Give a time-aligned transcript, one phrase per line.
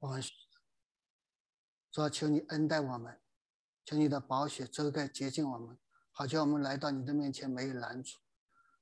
[0.00, 0.22] 我们
[1.90, 3.20] 说求你恩待我们，
[3.84, 5.76] 求你的宝血遮盖洁净我们，
[6.12, 8.18] 好叫我们来到你的面前没有拦阻。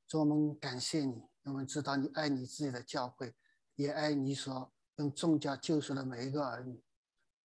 [0.07, 3.35] 主，我们感谢你，我们知道你爱你自己的教会，
[3.77, 6.85] 也爱你所用众家救赎的每一个儿女。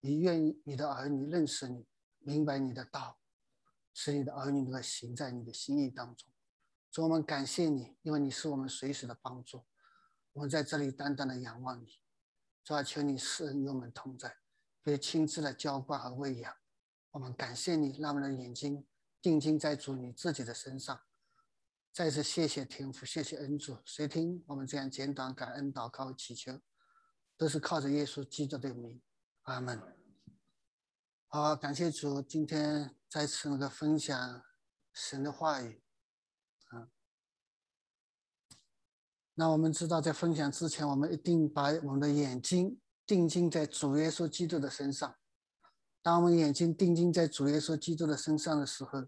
[0.02, 1.88] 你愿意你的儿女认识你，
[2.20, 3.22] 明白你的道，
[3.94, 6.30] 使你的儿女能够行在你的心意当中。
[6.92, 9.64] 主，我们感谢你，因为你是我们随时的帮助。
[10.34, 12.01] 我们在这里单单的仰望你，
[12.64, 14.38] 主啊，求你施恩与我们同在，
[14.82, 16.56] 被亲自的浇灌和喂养。
[17.12, 18.88] 我们感谢你，让我们的眼睛
[19.22, 21.02] 定睛在主你自己的身上。
[21.92, 23.78] 再次谢谢天父，谢谢恩主。
[23.84, 26.62] 谁听我们这样简短感恩祷告祈求，
[27.36, 29.02] 都是靠着耶稣基督的名。
[29.42, 29.82] 阿门。
[31.28, 34.44] 好，感谢主，今天再次那个分享
[34.94, 35.84] 神的话语。
[36.68, 36.88] 啊，
[39.36, 45.16] 那我们知道，在分享之前，我们一定把我们的眼睛定睛在主耶稣基督的身上。
[46.02, 49.06] 当我们眼睛定睛在主耶稣基督的身上的时候，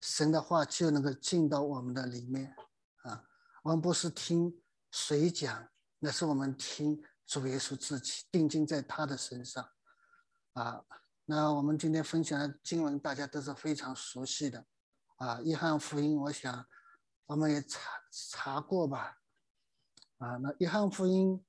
[0.00, 2.54] 神的话就能够进到我们的里面。
[3.02, 3.24] 啊，
[3.62, 7.02] 我们不是听谁讲，那是我们听。
[7.24, 9.66] 主耶稣自己定睛在他的身上，
[10.52, 10.84] 啊，
[11.24, 14.66] 那我们今天分享的经文大家都是非常熟悉的，
[15.16, 16.66] 啊，约翰福音，我想
[17.24, 19.21] 我们也查查过吧，
[20.22, 21.44] 啊，那约翰福音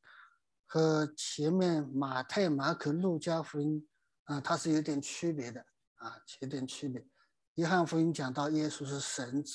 [0.66, 3.88] 和前面马太、马可、路加福音，
[4.24, 5.64] 啊，它是有点区别的，
[5.98, 7.08] 啊，有点区别。
[7.56, 9.54] 约翰福音讲到耶稣是神子，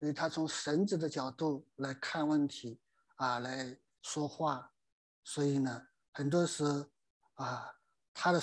[0.00, 2.80] 所以他从神子的角度来看问题，
[3.14, 4.72] 啊，来说话。
[5.22, 6.90] 所以呢，很多时候
[7.34, 7.72] 啊，
[8.12, 8.40] 他的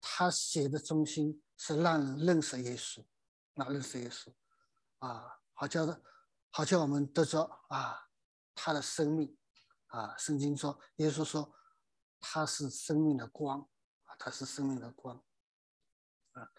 [0.00, 3.04] 他写的中心是让人认识耶稣，
[3.52, 4.32] 那认识耶稣
[5.00, 6.02] 啊，好叫的，
[6.50, 8.08] 好叫我们得着啊，
[8.62, 9.36] 他的生命
[9.86, 10.14] 啊。
[10.18, 11.54] 圣经说，耶稣说
[12.20, 13.60] 他是生命的光
[14.04, 15.16] 啊，他是生命的光
[16.32, 16.50] 啊。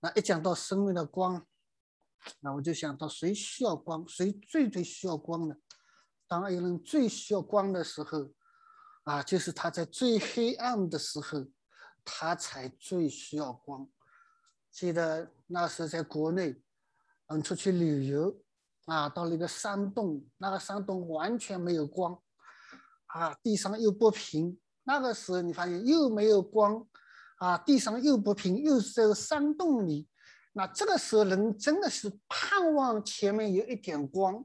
[0.00, 1.46] 那一讲到生命的光，
[2.40, 5.54] 那我就想到谁需要光，谁最最需要光呢？
[6.26, 8.32] 当一个人最需要光的时候，
[9.04, 11.46] 啊，就是他在最黑暗的时候，
[12.04, 13.88] 他才最需要光。
[14.70, 16.62] 记得那时在国内，
[17.26, 18.42] 嗯，出去旅游，
[18.86, 22.20] 啊，到了一个山洞，那个山洞完全没有光，
[23.06, 24.58] 啊，地上又不平。
[24.84, 26.86] 那个时候你发现又没有光，
[27.38, 30.08] 啊，地上又不平，又是在山洞里。
[30.52, 34.44] 那这个时候人真的是盼望前面有一点光。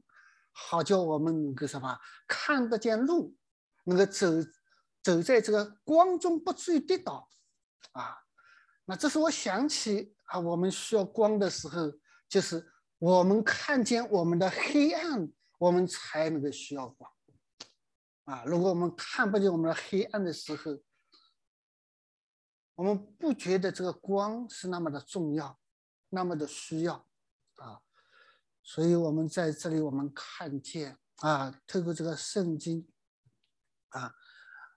[0.58, 3.36] 好叫我们能够什么看得见路，
[3.84, 4.28] 能够走
[5.04, 7.28] 走在这个光中不至于跌倒，
[7.92, 8.16] 啊，
[8.86, 11.92] 那这是我想起啊，我们需要光的时候，
[12.30, 12.66] 就是
[13.00, 17.12] 我们看见我们的黑暗，我们才能够需要光，
[18.24, 20.80] 啊，如果我们看不见我们的黑暗的时候，
[22.76, 25.60] 我们不觉得这个光是那么的重要，
[26.10, 27.08] 那么的需要，
[27.56, 27.82] 啊。
[28.64, 32.88] 所以，我们在这里，我们看见啊，透过这个圣经
[33.90, 34.12] 啊，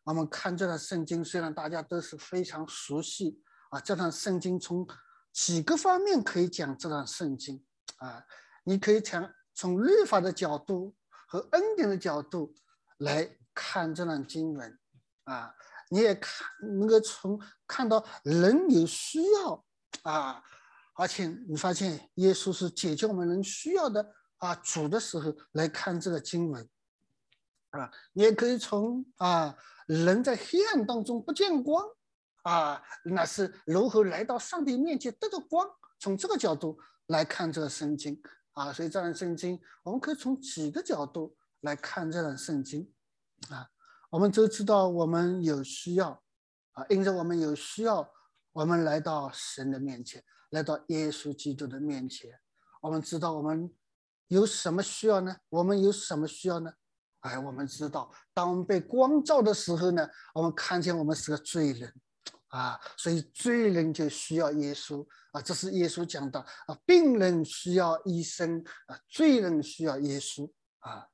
[0.05, 4.87] 我们看这段圣经，虽然大家都是非常熟悉啊，这段圣经从
[5.33, 7.65] 几个方面可以讲这段圣经
[7.97, 8.25] 啊，
[8.65, 10.94] 你可以从从律法的角度
[11.26, 12.54] 和恩典的角度
[12.99, 14.78] 来看这段经文
[15.25, 15.54] 啊，
[15.91, 19.65] 你也看能够从看到人有需要
[20.03, 20.43] 啊。
[20.94, 26.69] 而且你发现耶稣是解决我们人需要的啊主的时候来看这个经文，
[27.71, 29.56] 啊，你也可以从啊
[29.87, 31.84] 人在黑暗当中不见光，
[32.43, 35.69] 啊，那是如何来到上帝面前得到光，
[36.00, 38.19] 从这个角度来看这个圣经
[38.53, 42.91] 啊，所以这段圣经我们可以从几个角度来看这段圣经，
[43.51, 43.69] 啊，
[44.09, 46.23] 我们都知道我们有需要，
[46.73, 48.11] 啊，因着我们有需要，
[48.53, 50.25] 我们来到神的面前。
[50.51, 52.31] 来到耶稣基督的面前，
[52.81, 53.71] 我们知道我们
[54.29, 55.37] 有什么需要呢？
[55.51, 56.73] 我们有什么需要呢？
[57.21, 61.93] 哎，我们知道，当我们被光照的时候呢，我们看见我们是个罪人，
[62.48, 65.41] 啊，所以罪人就需要耶稣啊。
[65.41, 70.50] 这是耶稣讲的啊，病人需要医生啊，罪人需要耶稣
[70.80, 71.06] 啊。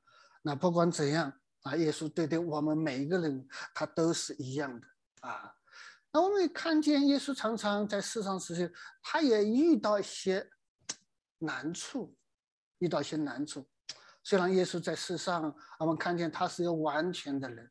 [0.42, 1.32] 那不管怎样
[1.62, 4.86] 啊，耶稣对待我们每一个人，他都是一样的
[5.20, 5.54] 啊。
[6.12, 8.72] 那我们看见耶稣常常在世上时，
[9.02, 10.48] 他也遇到一些
[11.38, 12.16] 难处，
[12.78, 13.66] 遇到一些难处。
[14.22, 17.68] 虽然耶稣在世上，我们看见他是一个完全的人，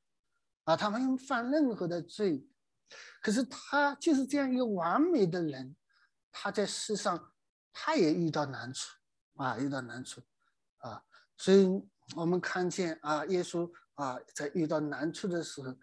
[0.66, 2.46] 啊，他没有犯任何的罪，
[3.22, 5.76] 可是他就是这样一个完美的人，
[6.32, 7.32] 他在世上
[7.72, 8.98] 他也遇到难处，
[9.36, 10.22] 啊，遇到难处，
[10.78, 11.04] 啊，
[11.38, 11.68] 所以
[12.16, 15.76] 我们看见啊，耶稣啊，在遇到难处的时候。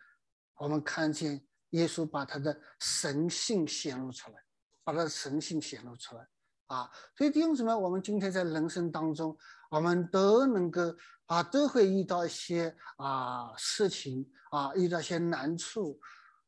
[0.57, 4.45] 我们看见耶稣把他的神性显露出来，
[4.85, 6.29] 把他的神性显露出来
[6.67, 6.91] 啊！
[7.17, 9.35] 所以弟兄姊妹，我们今天在人生当中，
[9.71, 15.99] 我们都能够啊，都会遇到一些啊事情啊，遇到一些难处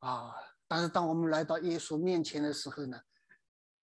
[0.01, 0.35] 啊。
[0.75, 2.99] 但是当我们来到耶稣面前的时候呢，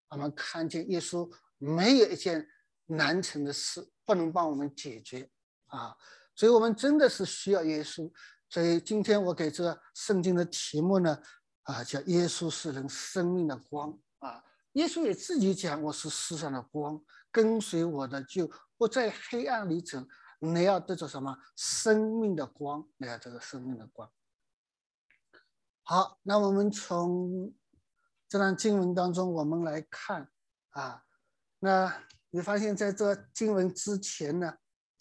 [0.09, 2.49] 我们看见耶稣没有一件
[2.87, 5.29] 难成的事不能帮我们解决
[5.67, 5.95] 啊！
[6.33, 8.11] 所以我们真的是需要耶稣。
[8.49, 11.21] 所以今天我给这个圣经的题目呢，
[11.61, 14.43] 啊，叫耶稣是人生命的光啊。
[14.71, 16.99] 耶稣也自己讲，我是世上的光，
[17.31, 20.03] 跟随我的就不在黑暗里走，
[20.39, 22.83] 你要得着什么生命的光？
[22.97, 24.11] 你要这个生命的光。
[25.91, 27.51] 好，那我们从
[28.27, 30.29] 这段经文当中，我们来看
[30.69, 31.03] 啊，
[31.57, 34.53] 那你发现在这经文之前呢，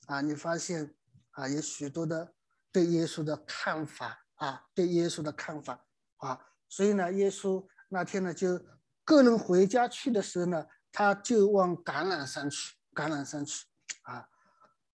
[0.06, 0.96] 啊，你发现
[1.32, 2.32] 啊，有许多的。
[2.72, 5.84] 对耶稣的看法啊，对耶稣的看法
[6.16, 6.40] 啊，
[6.70, 8.58] 所以呢，耶稣那天呢，就
[9.04, 13.66] 个人回家去的时候呢，他就往橄榄山去，橄榄山去
[14.04, 14.26] 啊。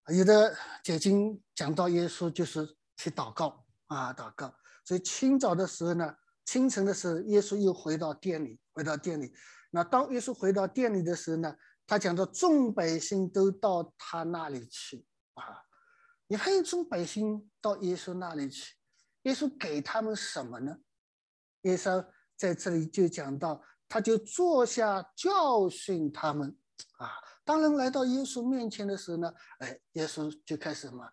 [0.08, 4.52] 有的解经讲到耶稣就是去祷告啊，祷告。
[4.84, 6.14] 所以清早的时候呢，
[6.44, 9.32] 清晨的时候，耶稣又回到店里，回到店里。
[9.70, 15.04] 那当耶稣回到店里的时候呢，他讲到众百姓都到他那里去
[15.34, 15.64] 啊。
[16.26, 18.76] 你看，众百姓到耶稣那里去，
[19.22, 20.76] 耶稣给他们什么呢？
[21.62, 26.56] 耶稣在这里就讲到，他就坐下教训他们
[26.98, 27.10] 啊。
[27.44, 31.06] 当人来到耶稣面前的时候呢，哎，耶稣就开始什么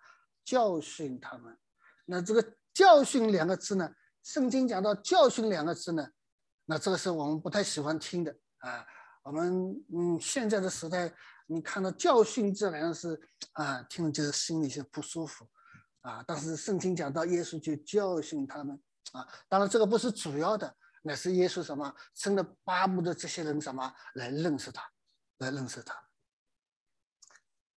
[0.46, 1.58] 教训他们。
[2.06, 2.42] 那这个
[2.74, 6.08] “教训”两个字呢，圣经讲到“教训”两个字呢，
[6.66, 8.86] 那这个是我们不太喜欢听的啊。
[9.24, 11.14] 我们嗯，现在的时代。
[11.48, 13.22] 你看到教训这两个字
[13.54, 15.46] 啊，听了就是心里是不舒服
[16.00, 16.24] 啊。
[16.26, 18.82] 但是圣经讲到耶稣就教训他们
[19.12, 24.82] 啊，当然这个不是主要的，乃是耶稣什么真的巴不得这些人什么来认识他，
[25.40, 25.94] 来认识他。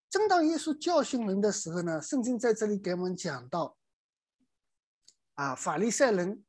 [0.09, 3.77] 正当耶稣教训人的时候呢，圣经在这里给我们讲到
[5.35, 6.45] 啊，法利赛人，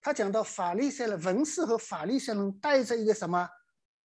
[0.00, 3.48] 他讲到法利赛人文士和法利赛人带着一个什么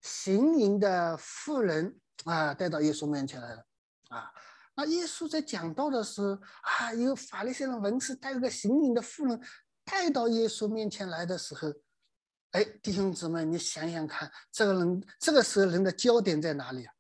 [0.02, 2.00] 行淫的妇人。
[2.26, 3.66] 啊，带到耶稣面前来了，
[4.10, 4.32] 啊，
[4.76, 9.42] 那耶稣在讲道的时候，啊，有法利赛人文士带着个行淫的妇人
[9.84, 11.74] 带到耶稣面前来的时候，
[12.52, 16.94] 哎，弟兄姊妹，你想想看，这个人这个时候人的焦点在哪里啊？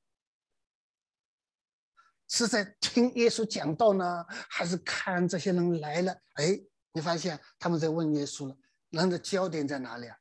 [2.27, 6.11] 是在听耶稣讲道呢，还是看这些人来了？
[6.33, 6.59] 哎，
[6.93, 8.57] 你发现他们在问耶稣了，
[8.89, 10.17] 人的焦点在哪里啊？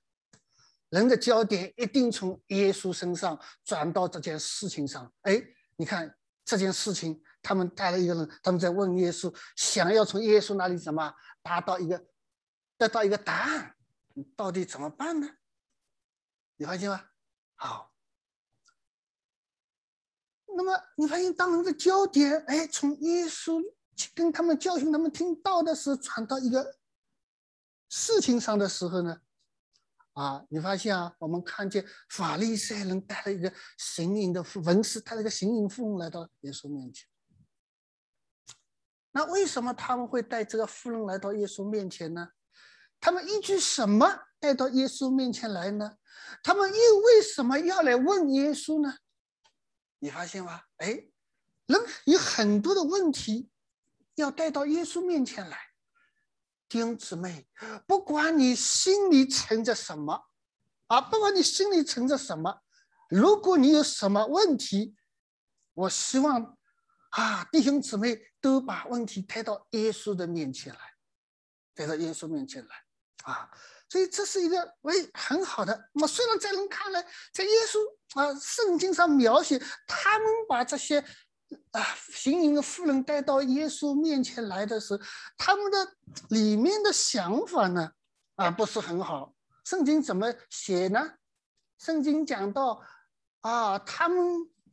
[0.89, 5.11] 人的焦点一定从耶稣身上转到这件事情上。
[5.23, 5.43] 哎，
[5.77, 6.15] 你看
[6.45, 12.07] 这件事情，他们带了一个人，他们在问耶稣，想要从耶稣那里什么达到一个
[12.77, 13.75] 得到一个答案，
[14.37, 15.29] 到底怎么办呢？
[16.57, 17.03] 你发现吗？
[17.55, 17.95] 好，
[20.47, 23.63] 那么你发现当人的焦点哎从耶稣
[24.15, 26.79] 跟他们教训他们听到的时候，传到一个
[27.89, 29.21] 事情上的时候呢？
[30.15, 37.09] 啊，你发现啊，我们看见法利赛人带了一个行淫的文士，带了一个行淫妇人来到耶稣面前。
[39.13, 42.29] 那为什么他们会带这个妇人来到耶稣面前呢？
[43.01, 44.07] 他们依据什么
[44.39, 45.97] 带到耶稣面前来呢？
[46.43, 48.97] 他们又为什么要来问耶稣呢？
[49.99, 50.61] 你发现吗？
[50.77, 51.09] 哎，
[51.67, 53.51] 人有很多的问题
[54.17, 55.59] 要带到耶稣面前来。
[56.69, 57.47] 弟兄姊妹，
[57.87, 60.25] 不管你心里存着什么，
[60.87, 62.63] 啊，不管你心里存着什么，
[63.11, 64.97] 如果你有什么问题，
[65.75, 66.57] 我希望
[67.11, 70.81] 啊，弟兄姊妹都把问题带到耶稣的面前来，
[71.75, 72.85] 带到耶稣面前来，
[73.25, 73.51] 啊，
[73.91, 75.91] 所以这是一个为很好的。
[75.93, 77.03] 那么虽然在人看来，
[77.35, 77.79] 在耶稣
[78.19, 81.05] 啊圣经上描写，他们把这些。
[81.73, 81.83] 啊，
[82.13, 85.01] 行淫的妇人带到耶稣面前来的时候，
[85.37, 85.97] 他们的
[86.31, 87.93] 里面的想法呢，
[88.35, 89.35] 啊，不是很好。
[89.65, 91.15] 圣经怎么写呢？
[91.79, 92.83] 圣经讲到，
[93.41, 94.19] 啊，他们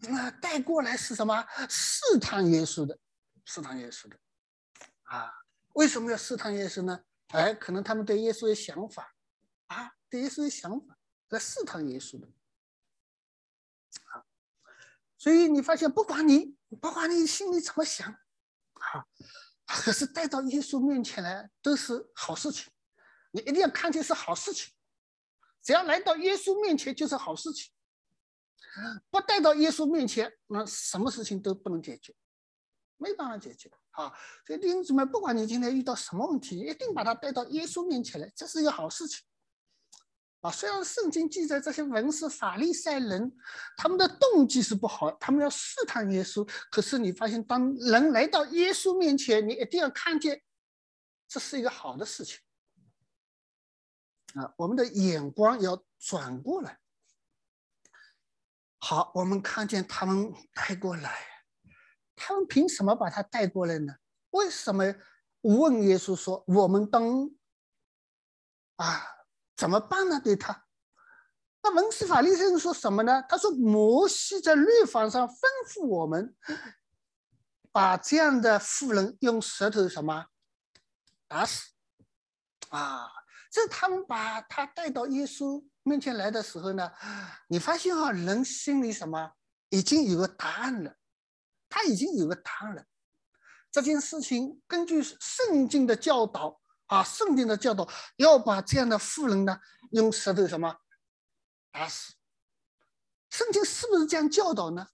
[0.10, 1.46] 啊带过来是什么？
[1.70, 2.98] 试探耶稣的，
[3.46, 4.18] 试探耶稣的。
[5.04, 5.32] 啊，
[5.74, 7.00] 为什么要试探耶稣呢？
[7.30, 9.14] 哎，可能他们对耶稣有想法，
[9.68, 10.98] 啊，对耶稣有想法，
[11.30, 12.28] 来试探耶稣的。
[14.06, 14.26] 啊，
[15.18, 16.59] 所以你发现，不管你。
[16.78, 19.06] 不管你心里怎么想，啊，
[19.66, 22.72] 可是带到耶稣面前来都是好事情，
[23.32, 24.74] 你一定要看见是好事情。
[25.62, 27.72] 只要来到耶稣面前就是好事情，
[29.10, 32.16] 不带到耶稣面前，那什么事情都不能解决，
[32.98, 33.70] 没办法解决。
[33.92, 34.14] 啊，
[34.46, 39.26] 所以弟兄姊妹，不管你今天遇到什么问题，一定把它带到耶稣面前来，这是一个好事情。
[40.42, 43.36] 啊，虽然圣经记载这些文士、法利赛人，
[43.76, 46.50] 他们的动机是不好，他们要试探耶稣。
[46.72, 50.42] 可是你发现，当人来到耶稣面前，你一定要看见，
[51.28, 52.40] 这是一个好的事情。
[54.36, 56.80] 啊，我们的眼光要转过来。
[58.78, 61.20] 好，我们看见他们带过来，
[62.16, 63.94] 他们凭什么把他带过来呢？
[64.30, 64.96] 为什么
[65.42, 67.30] 问耶稣说：“我们当
[68.78, 69.02] 啊，
[69.60, 70.66] 怎么办呢？”对他，
[71.62, 73.22] 那文斯法利赛人说什么呢？
[73.28, 75.36] 他说：“摩西在律法上吩
[75.68, 76.34] 咐我们，
[77.72, 80.28] 把这样的妇人用舌头什么
[81.28, 81.72] 打死。”
[82.70, 83.10] 啊，
[83.52, 85.66] 这他们把他带到耶稣。
[85.84, 86.92] 面前来的时候呢，
[87.48, 89.34] 你发现啊，人心里什么
[89.70, 90.96] 已经有个答案了，
[91.68, 92.86] 他已经有个答案了。
[93.72, 96.59] 这件事情根据圣经的教导
[96.90, 99.60] 啊，圣经的教导要把这样的妇人呢
[99.92, 100.76] 用石头什么
[101.72, 102.14] 打死。
[103.30, 104.88] 圣经是不是这样教导呢？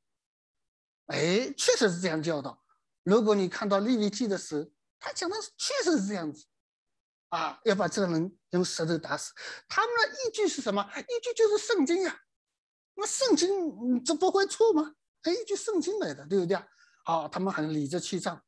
[1.08, 2.64] 哎，确实是这样教导。
[3.04, 6.46] 如果你看到利未记的时候，他讲的确实是这样子。
[7.30, 9.34] 啊，要把这个人用石头打死。
[9.68, 10.84] 他们的依据是什么？
[10.98, 12.22] 依据就是圣经呀。
[12.96, 14.96] 那圣经这不会错吗？
[15.24, 16.58] 哎依据圣经来的，对不对？
[17.04, 18.44] 好，他们很理直气壮，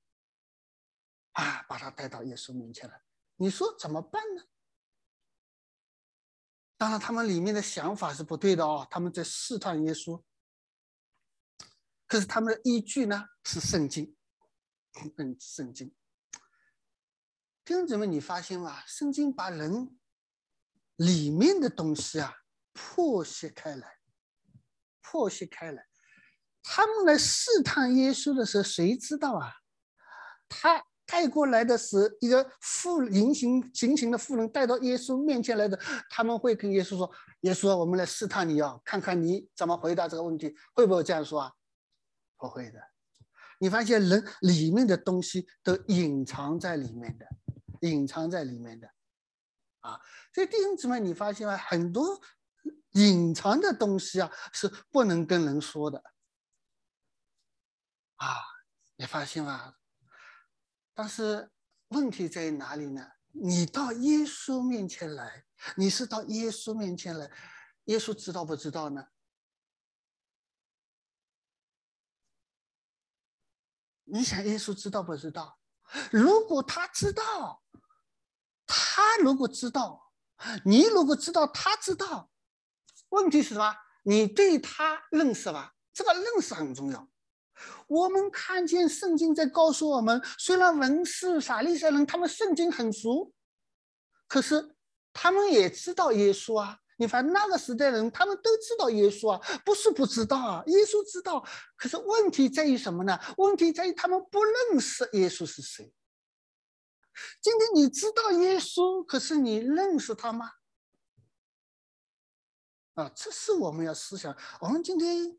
[1.31, 3.01] 啊，把他带到耶稣面前来。
[3.37, 4.43] 你说怎么办呢？
[6.77, 10.23] 当然，他们里面的想法是不对的哦，他们在试探耶稣。
[12.05, 14.15] 可是他们的依据呢是圣经，
[15.17, 15.89] 嗯，圣经。
[17.65, 18.83] 弟兄姊妹，你发现吗？
[18.85, 19.99] 圣经把人
[20.95, 22.33] 里面的东西啊
[22.73, 23.99] 破析开来，
[25.01, 25.87] 破析开来。
[26.63, 29.53] 他们来试探耶稣的时候，谁知道啊？
[30.47, 37.11] 他带过来的是一个妇人行行刑的妇人带到耶稣面前来的，他们会跟耶稣说
[37.41, 41.53] ：“耶稣，我们来试探你啊，看看你怎么回答这个问题，会不会这样说啊？”
[42.37, 42.79] 不会的。
[43.59, 47.25] 你发现人里面的东西都隐藏在里面的。
[47.81, 48.89] 隐藏在里面的，
[49.81, 50.01] 啊，
[50.33, 51.55] 所以弟兄姊妹，你发现吗？
[51.55, 52.19] 很多
[52.93, 56.01] 隐藏的东西啊，是不能跟人说的，
[58.15, 58.37] 啊，
[58.95, 59.75] 你发现吗？
[60.97, 61.51] 但是
[61.89, 63.07] 问题在哪里呢？
[63.29, 67.29] 你到耶稣面前来，你是到耶稣面前来，
[67.83, 69.07] 耶稣知道不知道呢？
[74.05, 75.59] 你想耶稣知道不知道？
[76.11, 77.61] 如果他知道，
[78.65, 80.11] 他如果知道，
[80.65, 82.31] 你如果知道，他知道，
[83.09, 83.75] 问题是什么？
[84.01, 85.75] 你对他认识吧？
[85.93, 87.07] 这个认识很重要。
[87.87, 93.31] 我们看见圣经在告诉我们，虽然文士、法利赛人他们圣经很熟，
[94.27, 94.75] 可是
[95.13, 96.79] 他们也知道耶稣啊。
[96.99, 101.45] 你发现那个时代人，他们都知道耶稣啊，不是不知道啊，耶稣知道。
[101.75, 103.19] 可是问题在于什么呢？
[103.37, 105.93] 问题在于他们不认识耶稣是谁。
[107.39, 110.53] 今天你知道耶稣，可是你认识他吗？
[112.95, 114.35] 啊，这是我们要思想。
[114.59, 115.37] 我们今天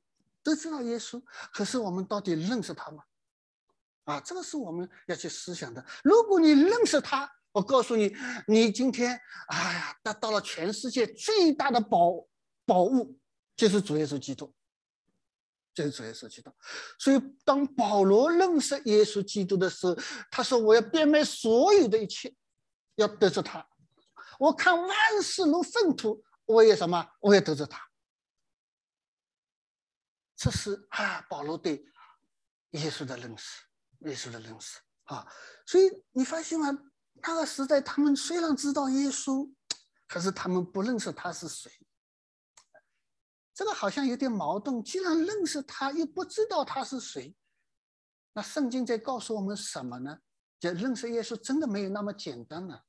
[0.49, 3.05] 都知道耶稣，可是我们到底认识他吗？
[4.05, 5.85] 啊，这个是我们要去思想的。
[6.03, 12.27] 如果你认识他，我告诉你，你今天，哎呀，得到了全世界最大的宝
[12.65, 13.19] 宝物，
[13.55, 14.51] 就是主耶稣基督。
[15.75, 16.51] 这主耶稣基督，
[16.99, 19.95] 所以当保罗认识耶稣基督的时候，
[20.31, 22.35] 他说：“我要变卖所有的一切，
[22.97, 23.65] 要得着他。
[24.39, 24.91] 我看万
[25.23, 27.07] 事如粪土，我也什么？
[27.21, 27.81] 我也得着他。”
[30.39, 31.85] 这是啊，保罗对
[32.71, 33.65] 耶稣的认识，
[34.03, 35.27] 耶稣的认识啊。
[35.67, 36.69] 所以你发现吗？
[37.15, 39.53] 那个时代，他们虽然知道耶稣，
[40.07, 41.73] 可是他们不认识他是谁。
[43.53, 44.81] 这个好像有点矛盾。
[44.85, 47.35] 既然认识他，又不知道他是谁，
[48.33, 50.21] 那圣经在告诉我们什么呢？
[50.61, 52.85] 就认识耶稣真的没有那么简单了。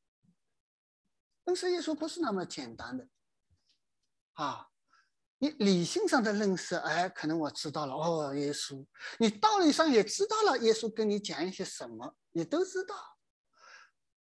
[1.46, 3.10] 认识耶稣不是那么简单的
[4.34, 4.70] 啊！
[5.40, 8.86] 你理性上的认识，哎，可能我知道了哦，耶稣。
[9.18, 12.96] 你道理上也知道了，耶稣跟你讲一些什么，你都知道。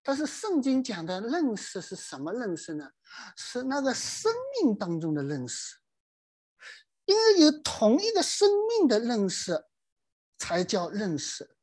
[0.01, 2.89] 但是圣经讲的认识是什么认识呢？
[3.35, 5.77] 是那个生命当中的认识。
[7.05, 9.65] 因为有同一个生命的认识，
[10.37, 11.55] 才叫认识。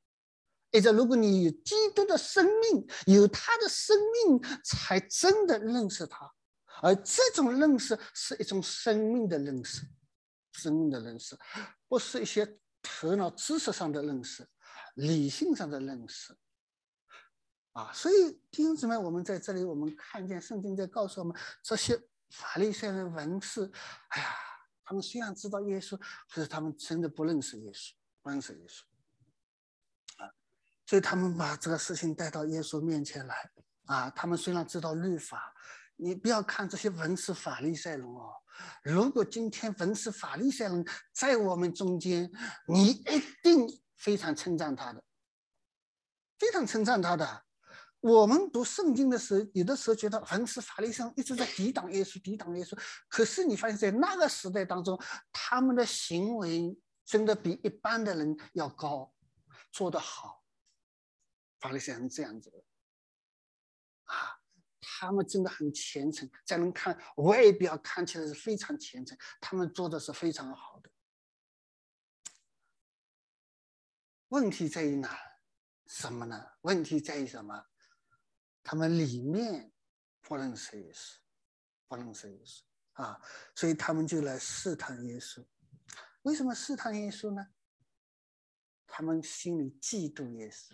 [0.73, 6.35] 也就如果你有基督的生命，有他的生命，才真的认识他。
[6.83, 9.87] 而这种认识是一种生命的认识，
[10.53, 11.39] 生命的认识，
[11.89, 14.49] 不是一些头脑知识上的认识。
[14.95, 16.35] 理性上的认识。
[17.73, 23.71] 啊，所以弟兄姊妹，我们在这里，我们看见圣经在告诉我们，这些法利赛人文士，
[24.09, 24.29] 哎呀，
[24.83, 25.99] 他们虽然知道耶稣，
[26.31, 27.93] 可是他们真的不认识耶稣，
[28.23, 30.25] 不认识耶稣。
[30.25, 30.33] 啊，
[30.87, 33.51] 所以他们把这个事情带到耶稣面前来。
[33.85, 35.55] 啊，他们虽然知道律法，
[35.97, 38.33] 你不要看这些文士法利赛人哦。
[38.83, 42.31] 如果今天文士法利赛人在我们中间，
[42.67, 45.05] 你一定非常称赞他的，
[46.39, 47.45] 非常称赞他的。
[48.01, 52.79] 我们读圣经的时候，有的时候觉得文士法利赛人一直在抵挡耶稣，抵挡耶稣。
[53.09, 54.99] 可是你发现，在那个时代当中，
[55.33, 59.13] 他们的行为真的比一般的人要高，
[59.73, 60.45] 做得好。
[61.59, 62.63] 法利赛人这样子的，
[64.99, 70.91] 他们真的很虔诚，在人看外表看起来是非常虔诚，他们做的是非常好的。
[74.29, 75.19] 问题在于哪？
[75.87, 76.53] 什么呢？
[76.63, 77.67] 问题在于什么？
[78.63, 79.71] 他们里面
[80.23, 81.19] 不认识耶稣，
[81.87, 82.63] 不认识耶稣
[82.93, 83.21] 啊，
[83.55, 85.45] 所以他们就来试探耶稣。
[86.23, 87.47] 为什么试探耶稣呢？
[88.87, 90.73] 他们心里嫉妒耶稣，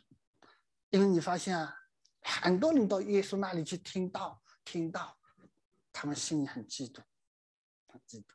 [0.90, 1.81] 因为你发现啊，
[2.22, 5.18] 很多人到耶稣那里去听到，听到，
[5.92, 7.02] 他们心里很嫉妒，
[7.86, 8.34] 很嫉妒。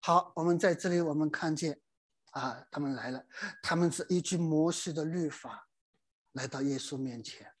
[0.00, 1.80] 好，我们在这里我们看见
[2.32, 3.24] 啊，他们来了，
[3.62, 5.68] 他们是依据摩西的律法
[6.32, 7.54] 来到耶稣面前。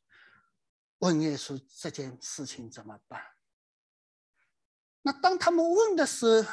[0.98, 3.20] 问耶稣这件事情怎么办？
[5.02, 6.52] 那当他们问的时候，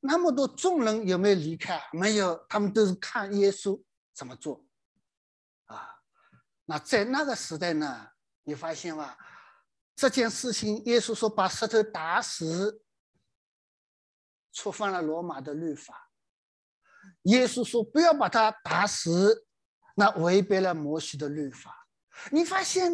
[0.00, 1.82] 那么多众人有没有离开？
[1.92, 3.82] 没有，他们都是看耶稣
[4.14, 4.64] 怎么做。
[6.70, 8.06] 那在那个时代呢？
[8.44, 9.16] 你发现吗？
[9.96, 12.80] 这件事情，耶稣说把石头打死，
[14.52, 16.12] 触犯了罗马的律法。
[17.22, 19.48] 耶稣说不要把他打死，
[19.96, 21.88] 那违背了摩西的律法。
[22.30, 22.92] 你发现？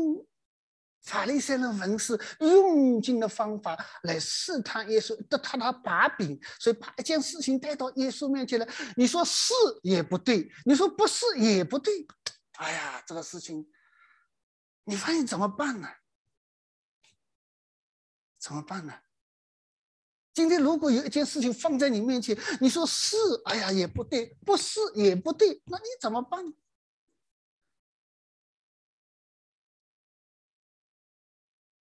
[1.02, 8.66] 法利赛人文士用尽的方法来试探耶稣，得他的把柄，所以把一件事情带到耶稣面前来。
[8.96, 12.05] 你说是也不对，你说不是也不对。
[12.57, 13.71] 哎呀，这个事情，
[14.85, 15.88] 你发现怎么办呢？
[18.38, 19.03] 怎么办呢？
[20.33, 23.16] 今天如果有一件事情放在你面前，你说是，
[23.47, 26.53] 哎呀也不对，不是也不对，那你怎么办？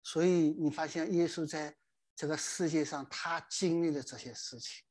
[0.02, 1.76] 所以你发现耶稣在
[2.16, 4.84] 这个世界上，他经历了这些事情，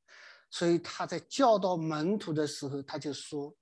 [0.51, 3.57] 所以他在教导门徒的时候，他就说：“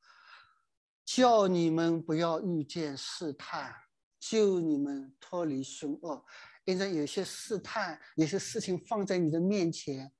[1.14, 3.70] 叫你们不要遇见试探，
[4.18, 6.24] 救你们脱离凶恶。
[6.64, 10.10] 因为有些试探，有些事情放在你的面前，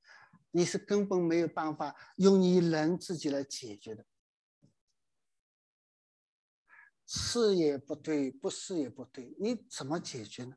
[0.51, 4.05] 你是根本没有办法用你人自己来解决的。
[7.07, 10.57] 是也不对，不是也不对，你怎么解决呢？”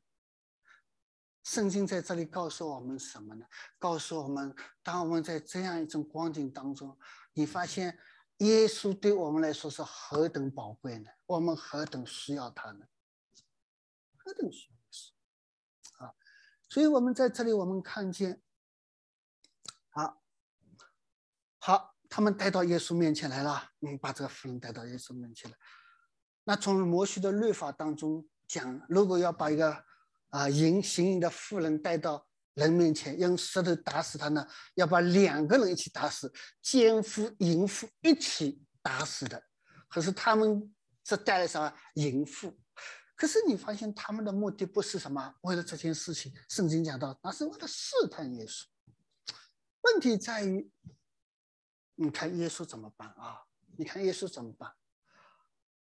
[1.44, 3.46] 圣经在这里告诉我们什么呢？
[3.80, 6.98] 告诉我们，当我们在这样一种光景当中，
[7.32, 7.98] 你发现
[8.40, 11.10] 耶稣对我们来说是何等宝贵呢？
[11.26, 12.86] 我们何等需要他呢？
[14.18, 15.12] 何等需要是
[16.04, 16.14] 啊！
[16.68, 18.42] 所以，我们在这里，我们看见，
[19.90, 20.22] 好，
[21.60, 23.72] 好，他们带到耶稣面前来了。
[23.80, 25.58] 嗯，把这个妇人带到耶稣面前来。
[26.44, 29.86] 那从摩西的律法当中讲，如果要把一个
[30.30, 32.25] 啊，淫行淫的妇人带到
[32.56, 34.46] 人面前，用石头打死他呢？
[34.74, 39.42] 要把两个人一起打死，奸夫淫妇一起打死的。
[39.88, 40.74] 可是他们
[41.06, 42.58] 是带来什么淫妇？
[43.16, 45.36] 可是你发现他们的目的不是什么？
[45.42, 48.64] 为了这件事情，圣经讲到，那是为了试探耶稣。
[49.82, 50.72] 问题在于，
[51.96, 53.44] 你看耶稣怎么办啊？
[53.78, 54.72] 你看耶稣怎么办？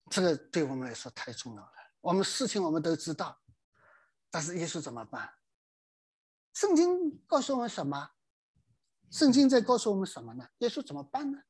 [0.09, 1.71] 这个对我们来说太重要了。
[2.01, 3.39] 我们事情我们都知道。
[4.29, 5.31] 但是耶稣怎么办？
[6.55, 8.11] 圣经告诉我们什么？
[9.11, 10.47] 圣经在告诉我们什么呢？
[10.59, 11.43] 耶稣怎么办呢？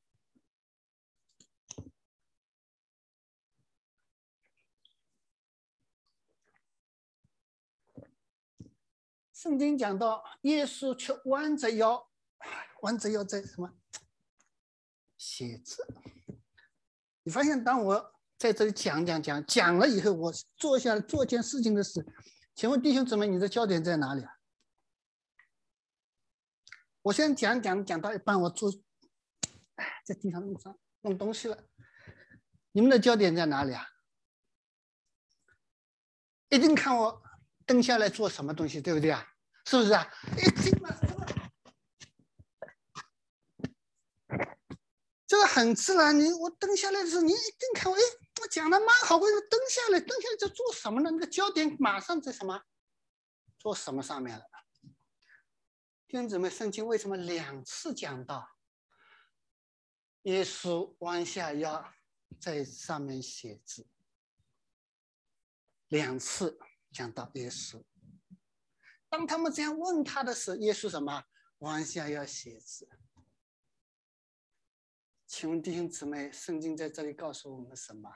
[9.32, 12.10] 圣经讲到，耶稣却弯着腰，
[12.82, 13.72] 弯着腰在什么？
[15.16, 15.86] 写字。
[17.22, 22.08] 你发现，当我在这里讲讲讲讲了以后，我坐下来做件事情的时候。
[22.56, 24.35] 请问弟兄姊妹，你的焦点在哪里啊？
[27.06, 28.68] 我先讲讲讲到一半，我坐
[30.04, 31.56] 在地上弄上弄东西了。
[32.72, 33.86] 你们的焦点在哪里啊？
[36.48, 37.22] 一定看我
[37.64, 39.24] 蹲下来做什么东西，对不对啊？
[39.66, 40.04] 是不是啊？
[40.36, 40.90] 一定嘛，
[45.28, 46.18] 这个很自然。
[46.18, 48.02] 你我蹲下来的时候，你一定看我，哎，
[48.42, 50.00] 我讲的蛮好，我蹲下来？
[50.00, 51.10] 蹲下来在做什么呢？
[51.12, 52.60] 那个焦点马上在什么？
[53.60, 54.44] 做什么上面了？
[56.16, 58.56] 弟兄姊妹，圣经为什么两次讲到
[60.22, 61.92] 耶稣弯下腰
[62.40, 63.86] 在上面写字？
[65.88, 66.58] 两次
[66.90, 67.84] 讲到耶稣。
[69.10, 71.22] 当他们这样问他的时候，耶稣什么？
[71.58, 72.88] 弯下腰写字。
[75.26, 78.10] 请问弟兄姊妹，圣经在这里告诉我们什么？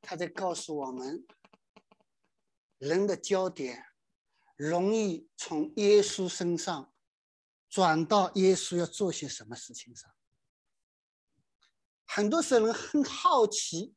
[0.00, 1.24] 他在告诉我们，
[2.78, 3.86] 人的焦点
[4.56, 6.92] 容易从耶稣身上
[7.68, 10.10] 转到耶稣要做些什么事情上。
[12.04, 13.94] 很多时候人很好奇，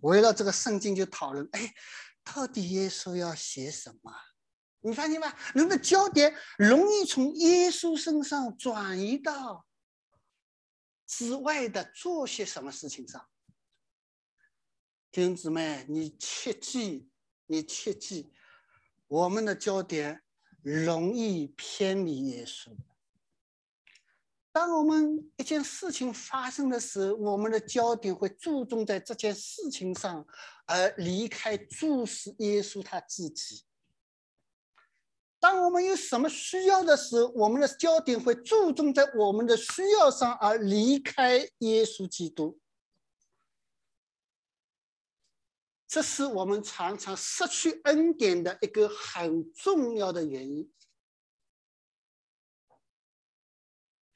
[0.00, 1.74] 围绕这个圣经就讨论：哎，
[2.22, 4.12] 到底耶稣要写什么？
[4.80, 5.34] 你发现吗？
[5.54, 9.66] 人的焦点容易从耶稣身上转移到
[11.06, 13.28] 之外的做些什么事情上。
[15.10, 17.09] 弟兄姊妹，你切记，
[17.50, 18.32] 你切记，
[19.08, 20.22] 我们的焦点
[20.62, 22.70] 容易偏离耶稣。
[24.52, 30.24] 当我们一件事情发生的时候，我们的焦点会注重在这件事情上，
[30.64, 33.64] 而离开注视耶稣他自己。
[35.40, 42.59] 当我们有什么需要的时候，我们的焦点会注重在我们的需要上，而离开耶稣基督。
[45.90, 50.72] 这是我们常常失去恩典的一个很重要的原因。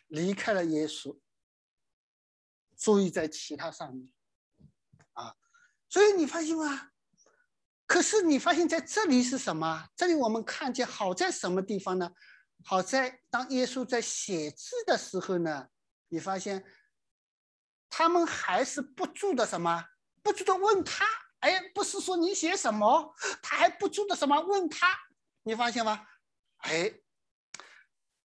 [0.07, 1.19] 离开了耶稣，
[2.77, 4.15] 注意在其他上面，
[5.15, 5.35] 啊，
[5.89, 6.93] 所以你发现吗？
[7.87, 9.89] 可是你发现在这里是什么？
[9.97, 12.13] 这里我们看见好在什么地方呢？
[12.63, 15.71] 好在当耶稣在写字的时候呢，
[16.07, 16.65] 你发现
[17.91, 19.87] 他们还是不住的什么？
[20.23, 21.05] 不住的问他，
[21.45, 24.89] 哎，不是说你写什么，他还不住的什么问他？
[25.43, 26.07] 你发现吗？
[26.59, 26.93] 哎，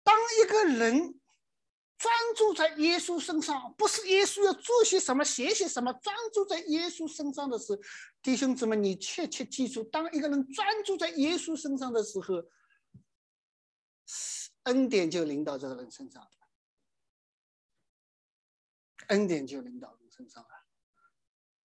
[0.02, 1.14] 当一个人。
[1.98, 5.92] 专注在耶稣身上，不是耶稣要做些什么、写些什么。
[5.94, 7.82] 专注在耶稣身上的时候，
[8.22, 12.36] 弟兄姊妹，你切切记住：当一个人专注在耶稣身上的时候，
[14.62, 16.30] 恩典就临到这个人身上了。
[19.08, 20.50] 恩典就临到人身上了。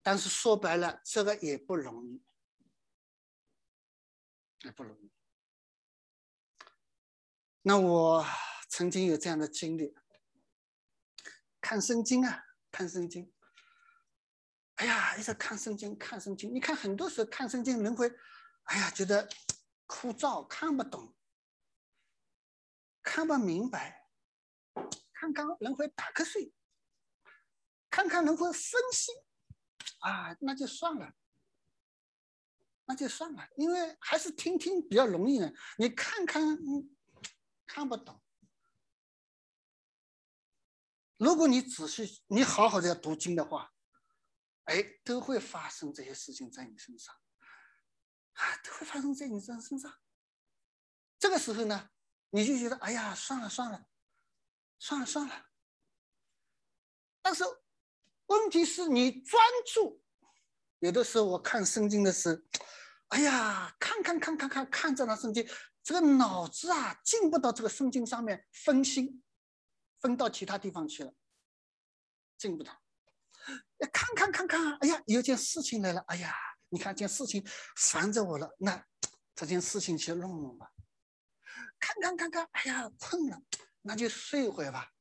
[0.04, 2.22] 但是说白了，这个也不容易，
[4.63, 5.12] 也不容易。
[7.62, 8.26] 那我
[8.70, 9.96] 曾经有这样的经历。
[11.62, 13.34] 看圣经啊，看圣经。
[14.76, 16.54] 哎呀，一直看圣经，看圣经。
[16.54, 18.13] 你看，很多时候看圣经，人会，
[18.63, 19.30] 哎呀，觉得
[19.86, 21.16] 枯燥，看不懂，
[23.02, 24.10] 看不明白。
[25.13, 26.54] 看看人会打瞌睡，
[27.89, 29.16] 看看人会分心，
[30.04, 31.13] 啊，那就算了，
[32.86, 35.50] 那就算了，因为还是听听比较容易呢。
[35.78, 36.44] 你看看，
[37.66, 38.22] 看不懂。
[41.16, 43.74] 如果你仔细、你好好的要读经的话，
[44.66, 47.16] 哎，都会发生这些事情在你身上，
[48.34, 50.02] 啊，都会发生在你这身上。
[51.18, 51.92] 这个时候呢，
[52.32, 53.88] 你就觉得，哎呀，算了算了，
[54.80, 55.50] 算了算了。
[57.22, 57.46] 但是
[58.34, 59.41] 问题是你专
[59.72, 60.02] 注，
[60.80, 62.65] 有的时候我看圣经的时候，
[63.10, 65.48] 哎呀，看看看看看看着那圣经，
[65.84, 69.22] 这个脑子啊进不到这个圣经上面，分心。
[70.00, 71.13] 分到其他地方去了，
[72.38, 72.78] 进不到。
[73.93, 76.36] 看看看看，哎呀，有件事情来了，哎呀，
[76.67, 77.41] 你看件事情
[77.78, 78.86] 烦着我了，那
[79.34, 80.69] 这件事情去弄弄吧。
[81.80, 83.41] 看看看看，哎呀，困了，
[83.82, 84.91] 那就睡一会吧。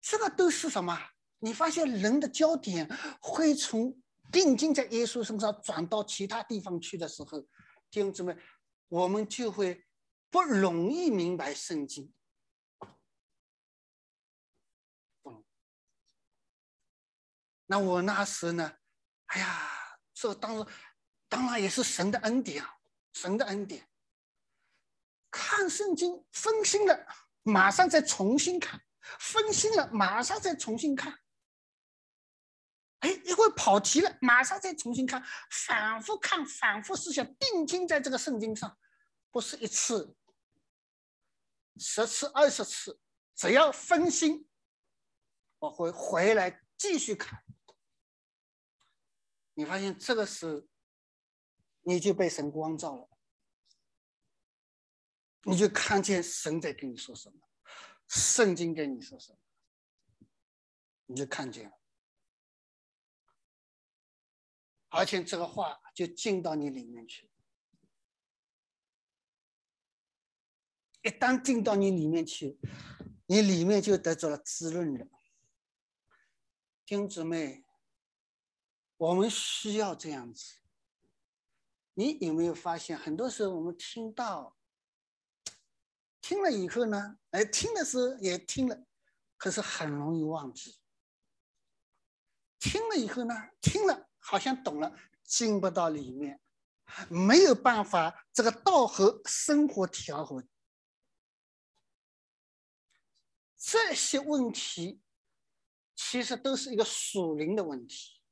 [0.00, 0.98] 这个都是什么？
[1.40, 2.88] 你发现人的焦点
[3.20, 4.00] 会从
[4.30, 7.40] 定睛在耶稣身上转到其他地方去的时候，
[7.90, 8.36] 弟兄姊妹，
[8.88, 9.84] 我们就会
[10.30, 12.12] 不容易明白圣经。
[17.66, 18.72] 那我那时呢？
[19.26, 20.66] 哎呀，这当然，
[21.28, 22.78] 当然也是神的恩典啊，
[23.12, 23.88] 神的恩典。
[25.30, 27.06] 看圣经分心了，
[27.44, 28.80] 马上再重新看；
[29.20, 31.16] 分心了，马上再重新看。
[33.00, 38.78] 哎，一会跑题了，马上再重新看，反复看，反复思想，定睛在这个圣经上，
[39.30, 40.16] 不是一次、
[41.76, 43.00] 十次、二十次，
[43.34, 44.48] 只要分心，
[45.58, 47.42] 我会回来继续看。
[49.54, 50.68] 你发现这个是，
[51.82, 53.08] 你就被神光照了。
[55.44, 57.48] 你就看见神在跟你说什么，
[58.08, 59.38] 圣经跟你说什么，
[61.06, 61.79] 你就看见了，
[64.90, 67.30] 而且这个话就进到你里面去。
[71.02, 72.58] 一旦进到你里面去，
[73.24, 75.06] 你里面就得着了滋润了。
[76.84, 77.64] 弟兄姊妹，
[78.98, 80.56] 我们需要这样子。
[81.94, 84.58] 你有没有发现，很多时候我们听到，
[86.20, 88.84] 听了以后呢，哎，听的时候也听了，
[89.38, 90.78] 可是很容易忘记。
[92.58, 96.40] 听了以后呢，听了好像懂了，进不到里面，
[97.08, 100.44] 没有办法这个道和生活调和。
[103.56, 105.02] 这些问题
[105.94, 108.22] 其实都是一个属灵的问题。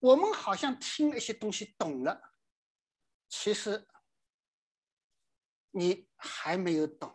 [0.00, 2.34] 我们好像听了一些东西懂了，
[3.28, 3.88] 其实
[5.70, 7.14] 你还没有懂，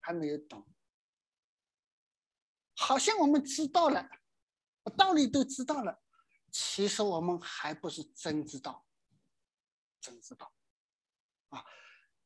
[0.00, 0.66] 还没有懂。
[2.74, 4.08] 好像我们知道了，
[4.90, 6.00] 道理都知道了，
[6.50, 8.84] 其实我们还不是真知道，
[10.00, 10.52] 真知道
[11.48, 11.64] 啊！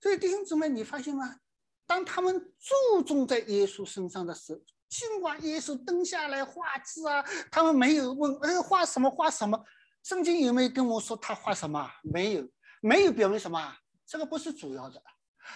[0.00, 1.40] 所以弟兄姊妹，你发现吗？
[1.86, 9.62] 当他们注重在耶稣身上的时候，尽管耶稣登下来画字啊，他们没有问，哎，画什么画什么？
[10.02, 11.90] 圣经有没有跟我说他画什么？
[12.02, 12.48] 没有，
[12.80, 13.76] 没有表明什么？
[14.06, 15.02] 这个不是主要的，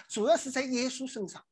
[0.09, 1.43] 主要是在耶稣身上。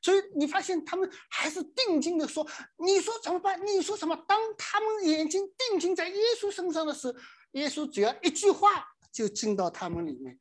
[0.00, 2.46] 所以你发现他们还是定睛的说
[2.78, 3.60] ：“你说怎么办？
[3.66, 7.14] 你说什么？”当他们眼睛定睛在耶稣身上的时候，
[7.52, 10.38] 耶稣只要一句话就进到他们里面，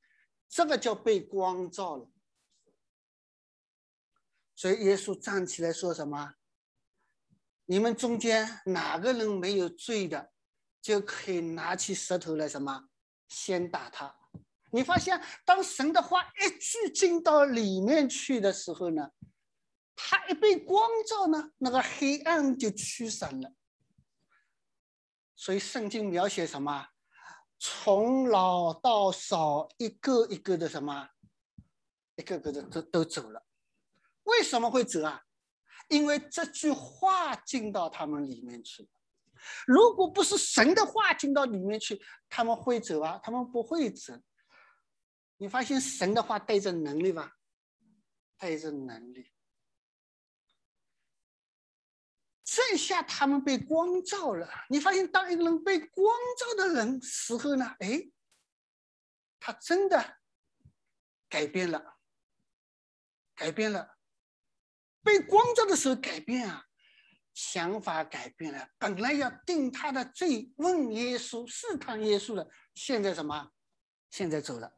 [0.47, 2.09] 这个叫被光照了。
[4.55, 6.33] 所以耶稣站起来说什么？
[7.65, 10.31] 你们中间哪个人没有罪的，
[10.81, 12.89] 就可以拿起石头来什么，
[13.27, 14.15] 先打他。
[14.71, 19.09] 你发现，当神的话一句进到里面去的时候呢，
[19.99, 23.51] 他一被光照呢，那个黑暗就驱散了。
[25.35, 26.89] 所以圣经描写什么？
[27.57, 31.09] 从老到少，一个一个的什么，
[32.15, 33.43] 一个个的都都走了。
[34.23, 35.23] 为什么会走啊？
[35.87, 38.89] 因为这句话进到他们里面去了。
[39.65, 43.19] 如果不是神的话进到里面去，他们会走啊？
[43.23, 44.13] 他们不会走。
[45.37, 47.37] 你发现神的话带着能力吧？
[48.37, 49.31] 带着能力。
[52.57, 54.49] 这下他们被光照了。
[54.67, 57.75] 你发现，当一个人被光照的人时候呢？
[57.77, 58.09] 哎，
[59.39, 60.17] 他真的
[61.29, 61.99] 改变了，
[63.35, 63.99] 改变了。
[65.03, 66.65] 被光照的时候改变啊，
[67.35, 68.69] 想法改变了。
[68.79, 73.51] 本来要定他的罪，问耶稣试探耶稣的，现在什么？
[74.09, 74.73] 现在走了。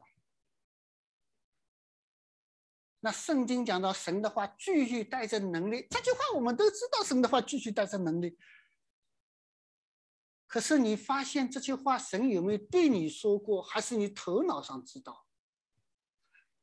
[3.00, 8.38] 那圣经讲到神的话句句带着能力，这句话我们都知道，神的话句句带着能力。
[10.46, 13.62] 可是你发现这句话神有没有对你说过？
[13.62, 15.26] 还是你头脑上知道？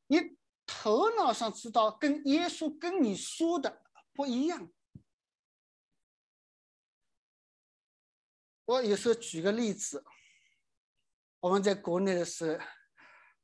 [0.08, 0.38] 你？
[0.70, 4.70] 头脑上知道跟耶稣跟你说的不一样。
[8.66, 10.04] 我有时候举个例子，
[11.40, 12.66] 我们在国内的时候，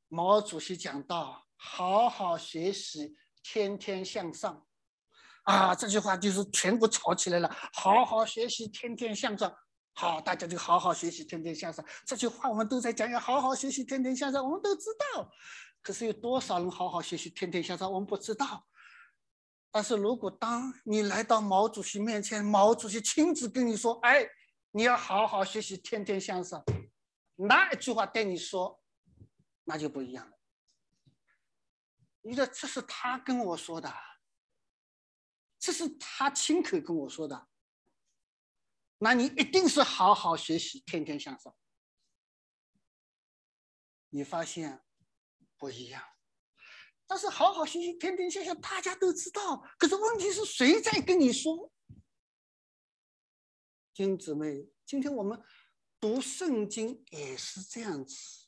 [0.10, 4.66] 毛主席讲到“好好学习，天天向上”，
[5.44, 7.50] 啊，这句话就是全国吵起来了。
[7.72, 9.52] 好好学习，天天向上。
[9.94, 11.84] 好，大家就好好学习，天天向上。
[12.06, 14.44] 这句话我们都在讲，要好好学习，天天向上。
[14.44, 15.32] 我们都知道。
[15.82, 17.92] 可是有多少人好好学习，天天向上？
[17.92, 18.68] 我们不知道。
[19.72, 24.28] 但是如果当你来到毛主席面前，毛主席亲自跟你说：“哎，
[24.72, 26.62] 你要好好学习，天天向上。”
[27.36, 28.80] 那一句话对你说，
[29.64, 30.33] 那就不一样了。
[32.24, 33.94] 你说这是他跟我说的，
[35.60, 37.48] 这是他亲口跟我说的，
[38.98, 41.56] 那你一定是好好学习，天天向上。
[44.10, 44.84] 你发现？
[45.56, 46.04] 不一样，
[47.08, 49.58] 但是好好学习，天天向上，大家都知道。
[49.78, 51.72] 可是问题是谁在跟你说？
[53.94, 55.42] 金姊妹，今天我们
[56.02, 58.48] 读圣经也是这样子。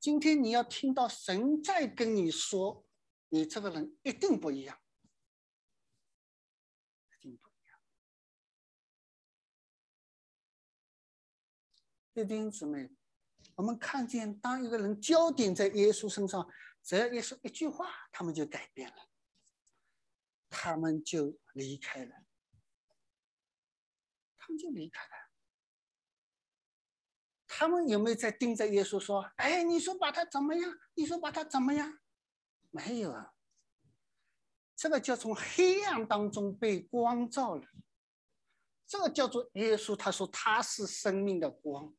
[0.00, 2.85] 今天你要听到神在跟你说，
[3.28, 4.78] 你这个人一定不一样，
[7.12, 7.78] 一定不一样。
[12.26, 12.90] 弟兄姊妹。
[13.54, 16.46] 我们看见，当一个人焦点在耶稣身上，
[16.82, 19.08] 只要耶稣一句话，他们就改变了，
[20.50, 22.26] 他们就离开了，
[24.36, 25.30] 他们就离开了，
[27.46, 30.78] 他们有没有在盯着耶稣说：“哎，你说把他怎么样？
[30.92, 31.98] 你说把他怎么样？”
[32.76, 33.32] 没有啊。
[34.76, 37.66] 这个叫从黑暗当中被光照了。
[38.86, 41.92] 这个叫做耶稣，他说他是生命的光，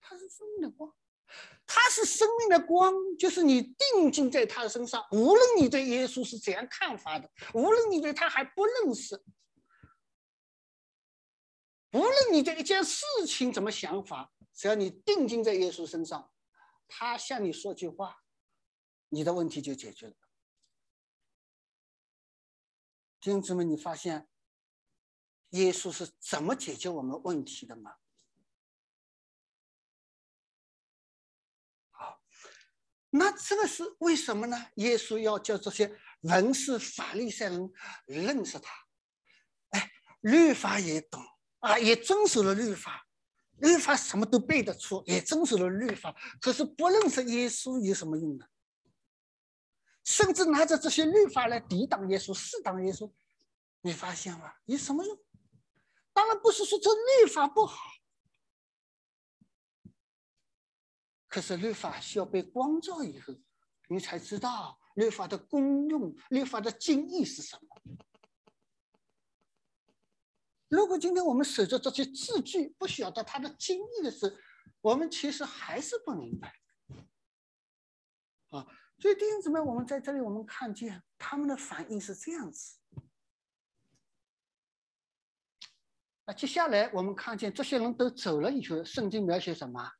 [0.00, 0.94] 他是生命的光，
[1.66, 9.20] 他是生命的光，就是你定睛在他的身上，无论你对耶稣是怎样看法的，无论你对他还不认识，
[11.92, 16.30] 无论你对一件事情怎么想法，只要你定睛在耶稣身上，
[16.86, 18.23] 他向你说句话，
[19.14, 20.14] 你的问题就解决了。
[23.20, 24.28] 弟兄姊妹，你发现？
[25.50, 27.94] 耶稣是怎么解决我们问题的吗？
[31.92, 32.20] 好，
[33.10, 34.72] 那这个是为什么呢？
[34.76, 37.72] 耶稣要叫这些文士、法利赛人
[38.06, 38.68] 认识他，
[39.68, 41.22] 哎，律法也懂
[41.60, 43.06] 啊，也遵守了律法，
[43.58, 48.48] 律法什么都背得出，也遵守了律法，可是不认识耶稣有什么用呢？
[50.04, 53.10] 甚至拿着这些律法来抵挡耶稣、试挡耶稣，
[53.80, 54.54] 你发现吗？
[54.66, 55.18] 有什么用？
[56.12, 57.90] 当然不是说这律法不好，
[61.26, 63.34] 可是律法需要被光照以后，
[63.88, 67.96] 你才知道律法的功用、律法的精义是什么。
[70.68, 74.36] 如果今天我们守着这些字句，不晓得它的精义的时候，
[74.80, 76.54] 我们其实还是不明白。
[78.50, 78.66] 啊，
[78.98, 82.78] 所以弟兄姊妹，我们在这里，我们看见他们的反应是这样子。
[86.26, 89.92] 那接下来我们看见这些人都走了以后，圣经描写什么？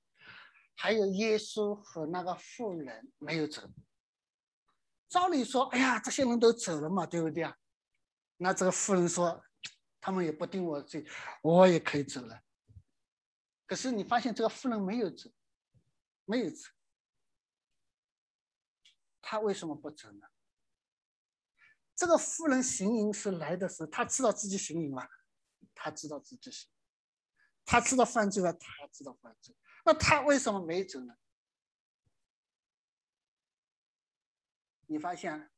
[0.74, 3.62] 还有耶稣和那个妇人没有走。
[5.08, 7.54] 照理说，哎呀，这些人都走了嘛，对不对啊？
[8.38, 9.44] 那这个妇人说，
[10.00, 11.06] 他们也不定我罪，
[11.42, 12.40] 我也可以走了。
[13.66, 15.30] 可是你发现这个妇人没有走，
[16.24, 16.70] 没有走。
[19.26, 20.26] 他为什么不走呢？
[21.96, 25.08] 这个妇人行淫是来的时候，他知道自己行淫了。
[25.76, 26.70] 他知道自己行，
[27.64, 31.14] 他知道犯罪了，他知道犯罪，那他为什么没走呢？
[34.86, 35.50] 你发现，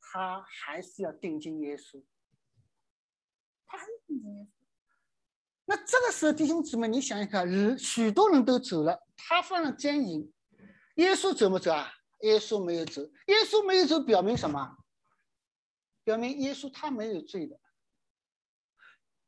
[0.00, 2.02] 他还是要定睛耶稣，
[3.66, 4.48] 他还是定睛耶稣。
[5.66, 10.32] 那这个时候，弟兄姊妹，你想一想，人许多人都走了，他犯了奸淫，
[10.96, 11.92] 耶稣走不走啊？
[12.20, 14.78] 耶稣没有走，耶稣没有走，表明什么？
[16.02, 17.60] 表明耶稣他没有罪的。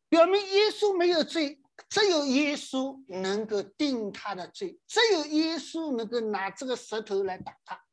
[0.08, 7.84] 表明耶稣没有罪，只有耶稣能够定他的罪，只有耶稣能够拿这个石头来打他。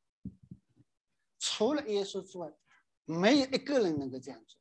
[1.40, 2.54] 除了耶稣之外，
[3.06, 4.60] 没有一个人能够这样做，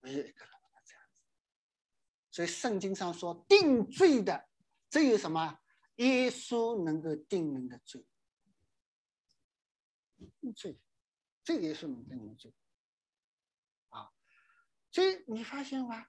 [0.00, 1.22] 没有一个人能够这样子。
[2.30, 4.48] 所以圣经上说，定罪的
[4.90, 5.60] 只有什么？
[5.96, 8.04] 耶稣能够定人的罪，
[10.40, 10.80] 定罪，
[11.42, 12.54] 这个耶稣能定的罪。
[13.90, 14.12] 啊
[14.90, 16.06] 所以你发现吗？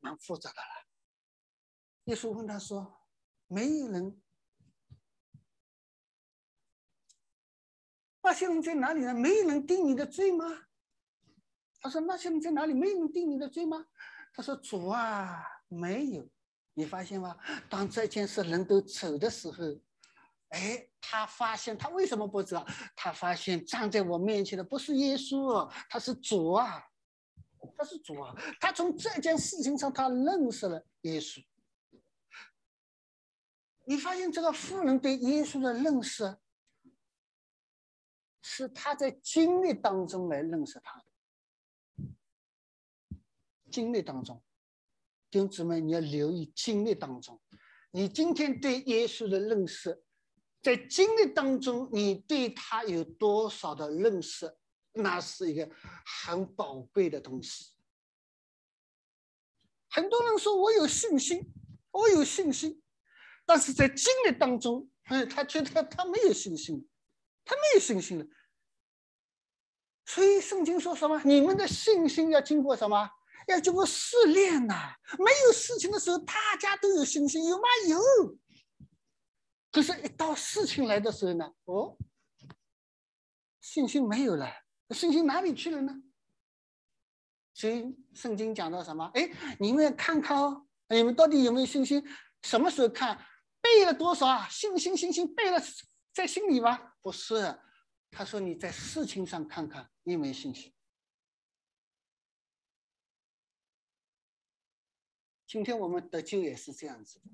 [0.00, 0.88] 蛮复杂的了。
[2.04, 3.06] 耶稣问他说
[3.48, 4.22] ：“没有人，
[8.22, 9.12] 那些人在哪里呢？
[9.14, 10.68] 没有人定你的罪吗？”
[11.80, 12.72] 他说：“那些人在哪里？
[12.72, 13.86] 没有人定你的罪吗？”
[14.32, 16.26] 他说：“主啊，没有。”
[16.80, 17.36] 你发现吗？
[17.68, 19.64] 当这件事人都走的时候。
[20.48, 22.64] 哎，他发现他为什么不走？
[22.96, 26.84] 他发现站在我面前的不是耶稣，他是主啊，
[27.76, 28.34] 他是主啊。
[28.58, 31.44] 他从这件事情上，他认识了耶稣。
[33.84, 36.36] 你发现这个富人对耶稣的认识，
[38.42, 41.04] 是他在经历当中来认识他的。
[43.70, 44.42] 经历当中，
[45.30, 47.40] 弟兄姊妹，你要留意经历当中，
[47.92, 50.02] 你今天对耶稣的认识。
[50.62, 54.54] 在经历当中，你对他有多少的认识，
[54.92, 55.70] 那是一个
[56.26, 57.72] 很宝贵的东西。
[59.88, 61.50] 很多人说我有信心，
[61.92, 62.82] 我有信心，
[63.46, 66.86] 但是在经历当中，嗯， 他觉得他没有信心，
[67.44, 68.26] 他没有信心了。
[70.04, 71.22] 所以圣经说什么？
[71.24, 73.10] 你们的信心要经过什么？
[73.50, 74.94] 要经过试炼呐。
[75.18, 77.62] 没有事情的时候，大家都有信心，有吗？
[77.88, 78.38] 有。
[79.72, 81.52] 可是，一到事情来的时候呢？
[81.64, 81.96] 哦，
[83.60, 84.48] 信心没有了，
[84.90, 85.94] 信心哪里去了呢？
[87.54, 89.10] 所以圣经讲到什么？
[89.14, 92.02] 哎，你们要看看哦，你们到底有没有信心？
[92.42, 93.26] 什么时候看？
[93.60, 94.48] 背了多少啊？
[94.48, 95.62] 信心，信心背了
[96.14, 96.94] 在心里吗？
[97.02, 97.54] 不是，
[98.10, 100.72] 他说你在事情上看看，你有没有信心？
[105.50, 107.24] 今天我们得救也是这样子的。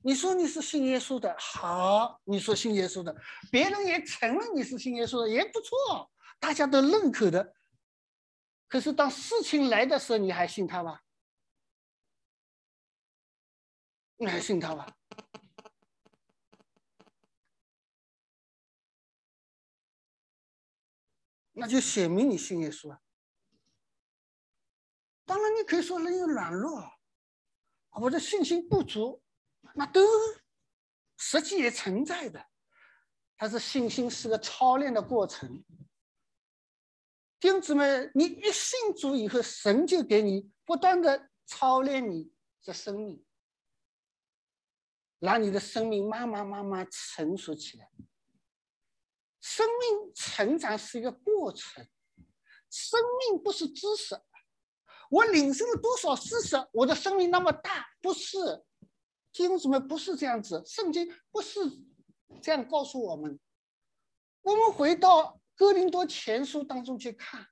[0.00, 3.16] 你说你是信耶稣的，好，你说信耶稣的，
[3.50, 7.54] 别人也承认你是信耶稣的，也不错，大家都认可的。
[8.68, 11.00] 可是当事情来的时候，你还信他吗？
[14.18, 14.94] 你还信他吗？
[21.52, 23.00] 那就显明你信耶稣啊。
[25.26, 26.88] 当然，你可以说人有软弱，
[28.00, 29.20] 我的信心不足，
[29.74, 30.00] 那都
[31.18, 32.46] 实际也存在的。
[33.36, 35.62] 但是信心是个操练的过程。
[37.38, 43.22] 弟兄姊妹，你一信主以后，神就给你不断的操练你的生命。
[45.18, 47.90] 让你的生命慢慢慢慢成熟起来。
[49.40, 51.86] 生命成长是一个过程，
[52.70, 54.14] 生命不是知识。
[55.10, 57.86] 我领受了多少知识，我的生命那么大？
[58.00, 58.64] 不是，
[59.32, 60.62] 弟兄姊妹，不是这样子。
[60.66, 61.60] 圣经不是
[62.42, 63.38] 这样告诉我们。
[64.42, 67.48] 我们回到哥林多前书当中去看，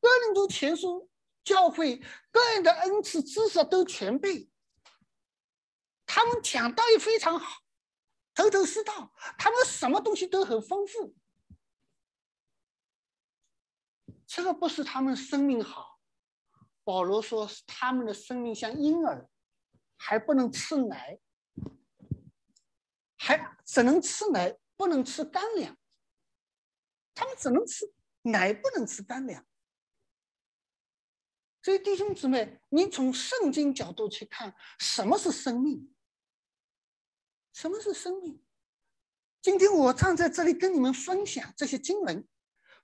[0.00, 1.08] 哥林多前书
[1.44, 1.96] 教会
[2.30, 4.50] 个人的恩赐、知识都全备。
[6.06, 7.62] 他们讲道也非常好，
[8.34, 9.12] 头头是道。
[9.36, 11.14] 他们什么东西都很丰富。
[14.26, 15.87] 这个不是他们生命好。
[16.88, 19.28] 保罗说他们的生命像婴儿，
[19.98, 21.20] 还不能吃奶，
[23.18, 25.76] 还只能吃奶，不能吃干粮。
[27.14, 29.46] 他们只能吃奶，不能吃干粮。
[31.60, 35.94] 所以弟兄姊妹，你从圣经角度去看，什么是生命？
[37.52, 38.42] 什么是生命？
[39.42, 42.26] 今天我站在这里跟你们分享这些经文，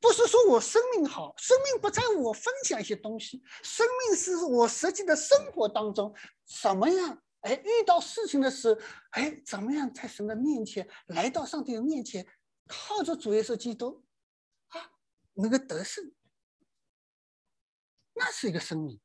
[0.05, 6.15] 不是说我生命好，生命不在我分享一些东西，生命是我实际的生活当中
[6.63, 7.23] 怎么样？
[7.41, 8.79] 哎，遇到事情的时候，
[9.13, 12.27] 哎，怎么样在神的面前，来到上帝的面前，
[12.69, 14.05] 靠着主耶稣基督
[14.69, 14.91] 啊，
[15.33, 16.13] 能够得胜，
[18.13, 19.01] 那是一个生命，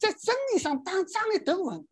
[0.00, 1.86] 在真理上当站立得稳。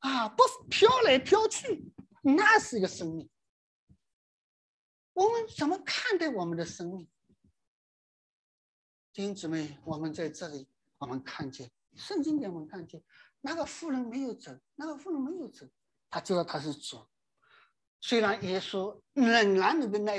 [0.00, 1.82] 啊，不飘来飘去，
[2.22, 3.30] 那是一个生命。
[5.20, 7.06] 我们怎么看待我们的生命？
[9.12, 10.66] 弟兄姊妹，我们在这里，
[10.96, 13.04] 我们看见圣经给我们看见，
[13.42, 15.68] 那个妇人没有走，那个妇人没有走，
[16.08, 17.06] 他知道他是主。
[18.00, 20.12] 虽然耶稣仍然能够拿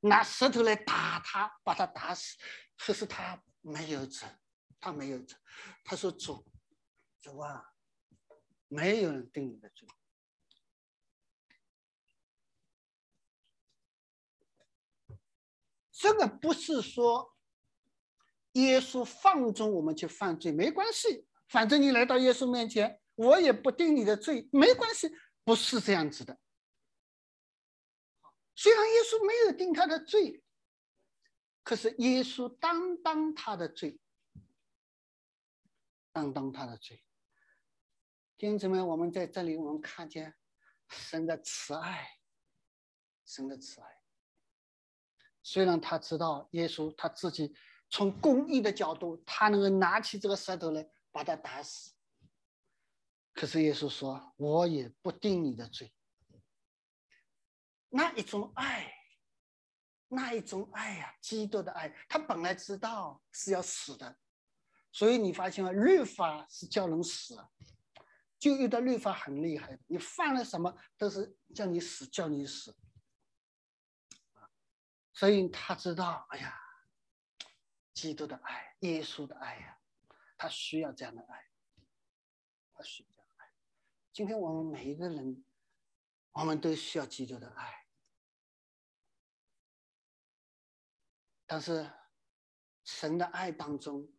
[0.00, 2.36] 拿石头来打他，把他打死，
[2.76, 4.26] 可是他没有走，
[4.78, 5.34] 他没有走。
[5.84, 6.44] 他说：“主，
[7.22, 7.70] 主啊。”
[8.68, 9.88] 没有人定你的罪，
[15.96, 17.36] 这个不是说
[18.54, 25.08] 耶稣放纵我们去犯罪，没关系，反正你来到耶稣面前，我也不定你的罪，没关系，
[25.44, 26.36] 不是这样子的。
[28.56, 30.42] 虽然耶稣没有定他的罪，
[31.62, 34.00] 可是耶稣担当他的罪，
[36.12, 37.04] 担当他的罪。
[38.36, 40.34] 弟兄姊妹，我们在这里，我们看见
[40.88, 42.18] 神的慈爱，
[43.24, 43.93] 神的慈爱。
[45.44, 47.54] 虽然他知道耶稣他自己
[47.90, 51.92] 从公义的角度，他能够拿起这个石头来把他打死，
[53.34, 55.92] 可是耶稣说：“我也不定你的罪。”
[57.90, 58.92] 那一种爱，
[60.08, 64.16] 那一种爱呀，基督的爱，他本来知道是要死的，
[64.90, 67.36] 所以你发现了律法是叫人死。
[68.36, 72.76] 就遇到律法很厉害，你犯了什么都是叫你死，叫你死。
[75.14, 76.60] 所以他知道，哎呀，
[77.94, 79.80] 基督的爱，耶稣的爱呀，
[80.36, 81.48] 他需要这样的爱，
[82.72, 83.54] 他需要这样爱。
[84.12, 85.44] 今天我们每一个人，
[86.32, 87.86] 我们都需要基督的爱，
[91.46, 91.88] 但是
[92.82, 94.12] 神的爱当中，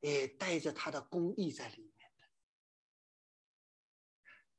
[0.00, 2.28] 也带着他的公义在里面的。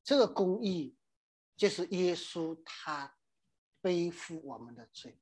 [0.03, 0.97] 这个公义，
[1.55, 3.18] 就是耶稣他
[3.89, 5.17] 背负我们的罪。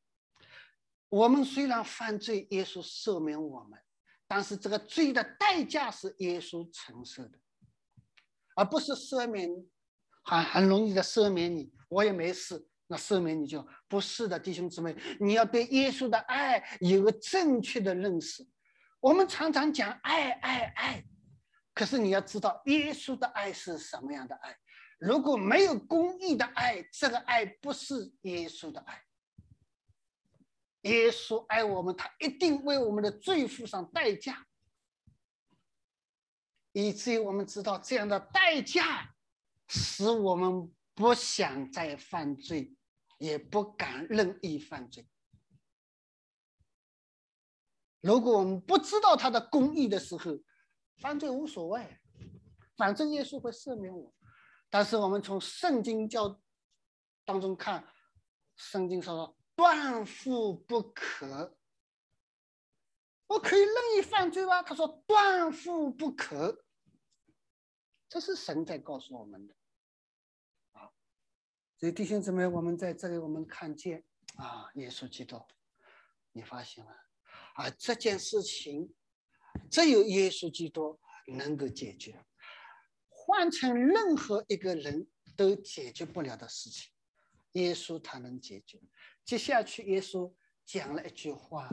[1.07, 3.80] 我们虽然犯罪，耶稣赦免我们，
[4.28, 7.39] 但是这个罪的代价是耶稣承受的，
[8.57, 9.49] 而不是赦免，
[10.26, 18.45] 很很容易的赦免你，我也没事，那赦免你就不是的，弟兄姊妹，你要对耶稣的爱有个正确的认识。
[18.99, 21.05] 我们常常讲爱爱爱，
[21.74, 24.57] 可是你要知道耶稣的爱是什么样的爱。
[24.98, 29.04] 如果没有公义的爱，这个爱不是耶稣的爱。
[30.82, 34.48] 耶稣爱我们，他一定为我们的罪付上代价。
[36.72, 39.16] 以至于我们知道这样的代价，
[39.68, 42.76] 使我们不想再犯罪，
[43.18, 45.08] 也不敢任意犯罪。
[48.02, 50.39] 如果我们不知道他的公义的时候，
[50.98, 52.00] 犯罪无所谓，
[52.76, 54.14] 反正耶稣会赦免我。
[54.70, 56.41] 但是我们从圣经教
[57.24, 57.88] 当中看，
[58.55, 61.57] 圣经说断父不可，
[63.28, 64.61] 我可以任意犯罪吗？
[64.61, 66.65] 他说断父不可，
[68.09, 69.55] 这是神在告诉我们的
[70.74, 70.91] 啊。
[71.78, 74.03] 所以弟兄姊妹，我们在这里我们看见
[74.36, 75.41] 啊，耶稣基督，
[76.32, 76.91] 你发现了。
[77.55, 78.93] 啊，这件事情
[79.72, 82.24] 只有耶稣基督能够解决，
[83.28, 85.06] 换成任何一个人
[85.36, 86.90] 都解决不了的事情，
[87.52, 88.82] 耶稣他能解决。
[89.26, 90.34] 接下去，耶稣
[90.66, 91.70] 讲了一句话：“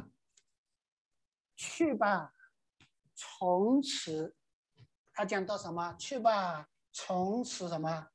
[1.55, 2.35] 去吧，
[3.15, 4.35] 从此。”
[5.15, 5.95] 他讲到什么？
[5.97, 8.09] 去吧，从此什么？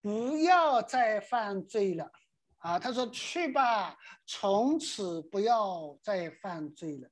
[0.00, 2.10] 不要再犯罪了。
[2.56, 3.96] 啊，他说：“去吧，
[4.26, 7.08] 从此不要再犯罪了。”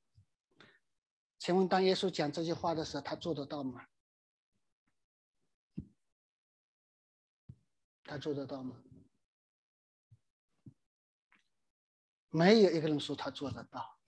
[1.39, 3.85] 请问，当耶稣讲这句话的时候，他做得到吗？
[8.03, 8.81] 他做得到吗？
[12.29, 13.99] 没有一个人说他做得到。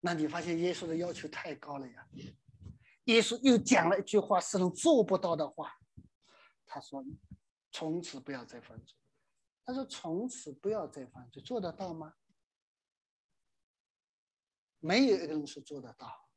[0.00, 2.08] 那你发现耶稣的要求太高了呀？
[3.04, 5.78] 耶稣又讲了一句话，是人做不到的话。
[6.64, 7.04] 他说
[7.72, 8.96] ：“从此不要再犯罪。”
[9.64, 12.14] 他说：“从此不要再犯罪，做得到吗？
[14.78, 16.30] 没有一个人说做得到，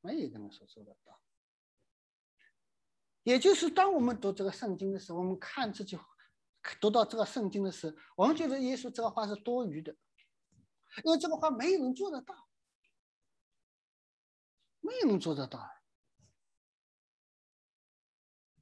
[0.00, 1.20] 没有一个人说做得到。
[3.26, 6.06] 也就是当我们读这个圣经的时候，我们看这句话，
[6.80, 9.92] 读到这个圣经的时候，我们觉得耶稣这个话是多余的，
[11.02, 12.48] 因为这个话没有人做得到，
[14.78, 15.68] 没有人做得到。”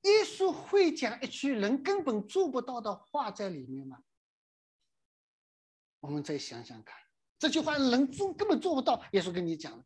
[0.00, 4.02] 耶稣会讲一句人根本做不到的话在里面吗？
[6.00, 6.98] 我们再想想看，
[7.38, 9.04] 这句话人做根本做不到。
[9.12, 9.84] 耶稣跟你讲，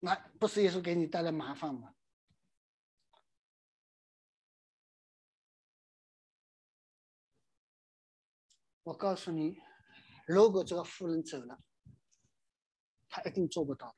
[0.00, 1.94] 那不是耶稣给你带来麻烦吗？
[8.84, 9.58] 我告诉你，
[10.26, 11.62] 如果这个妇人走了，
[13.08, 13.96] 他一定做不到。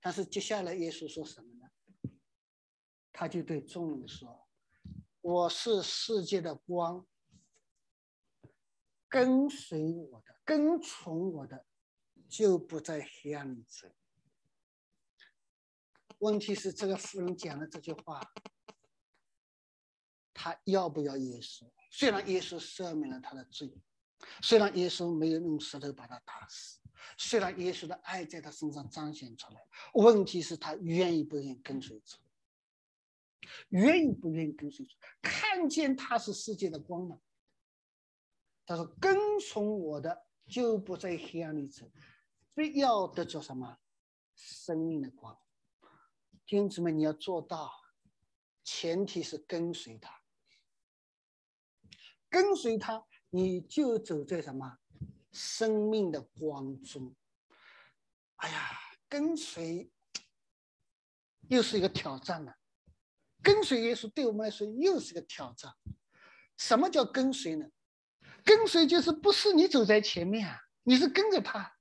[0.00, 1.68] 但是接下来耶稣说什么呢？
[3.12, 4.48] 他就对众人说
[5.20, 7.06] ：“我是世界的光，
[9.08, 11.66] 跟随我的、跟从我的，
[12.28, 13.94] 就不在黑暗里走。”
[16.18, 18.20] 问题是，这个妇人讲了这句话，
[20.32, 21.70] 他要不要耶稣？
[21.96, 23.72] 虽然耶稣赦免了他的罪，
[24.42, 26.80] 虽然耶稣没有用石头把他打死，
[27.16, 29.60] 虽然耶稣的爱在他身上彰显出来，
[29.92, 32.18] 问题是，他愿意不愿意跟随主？
[33.68, 34.96] 愿意不愿意跟随主？
[35.22, 37.16] 看见他是世界的光呢？
[38.66, 41.88] 他说：“跟从我的，就不在黑暗里走，
[42.56, 43.78] 必要得着什么？
[44.34, 45.38] 生命的光。”
[46.44, 47.70] 弟兄姊妹，你要做到，
[48.64, 50.23] 前提是跟随他。
[52.34, 54.78] 跟随他，你就走在什么
[55.30, 57.14] 生命的光中。
[58.38, 58.70] 哎呀，
[59.08, 59.88] 跟随
[61.46, 62.56] 又是一个挑战了。
[63.40, 65.72] 跟随耶稣对我们来说又是个挑战。
[66.56, 67.68] 什么叫跟随呢？
[68.44, 71.76] 跟随就是不是你走在前面啊，你是跟着他。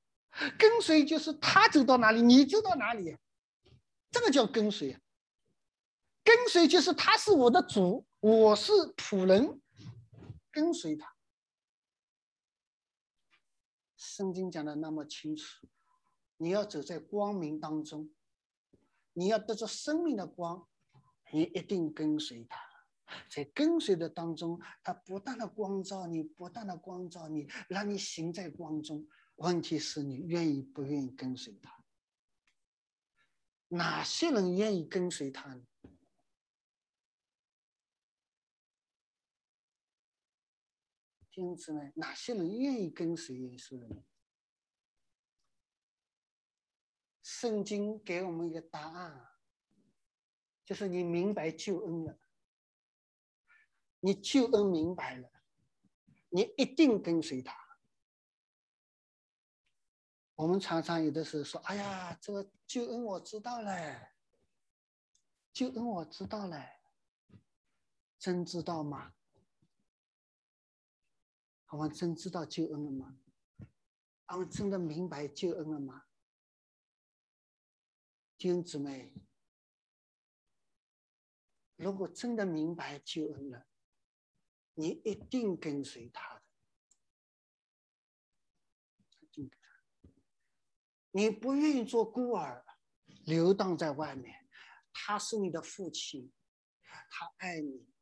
[0.60, 3.18] 跟随就是他走到哪里你就到哪里，
[4.12, 4.96] 这个叫跟随。
[6.24, 9.60] 跟随就是他是我的主，我是仆人，
[10.54, 11.14] 跟随他。
[13.98, 15.68] 圣经讲的那么清楚，
[16.38, 18.14] 你要走在光明当中，
[19.14, 20.66] 你要得着生命的光。
[21.32, 22.60] 你一定跟随他，
[23.28, 29.08] 在跟随的当中，他不断的光照你，不断的光照你，让你行在光中。
[29.38, 31.84] 问题是你愿意不愿意跟随他？
[33.70, 35.66] 哪些人愿意跟随他呢？
[41.34, 44.04] 听姊妹，哪些人愿意跟随耶稣呢？
[47.24, 49.32] 圣经给我们一个答案。
[50.64, 52.20] 就是你明白救恩了，
[54.00, 55.30] 你救恩明白了，
[56.30, 57.58] 你一定跟随他。
[60.36, 64.14] 我们常常有的时候说：“哎呀，这个救恩我知道了，
[65.52, 66.66] 救恩我知道了，
[68.18, 69.14] 真知道吗？
[71.74, 73.18] 我们真知道救恩了吗？”
[74.28, 76.06] 他们真的明白救恩了吗？
[78.38, 79.14] 弟兄姊妹，
[81.76, 83.68] 如果真的明白救恩了，
[84.74, 86.42] 你一定跟随他的。
[91.12, 92.66] 你不愿意做孤儿，
[93.26, 94.50] 流荡在外面，
[94.92, 96.34] 他是你的父亲，
[97.10, 97.93] 他爱你，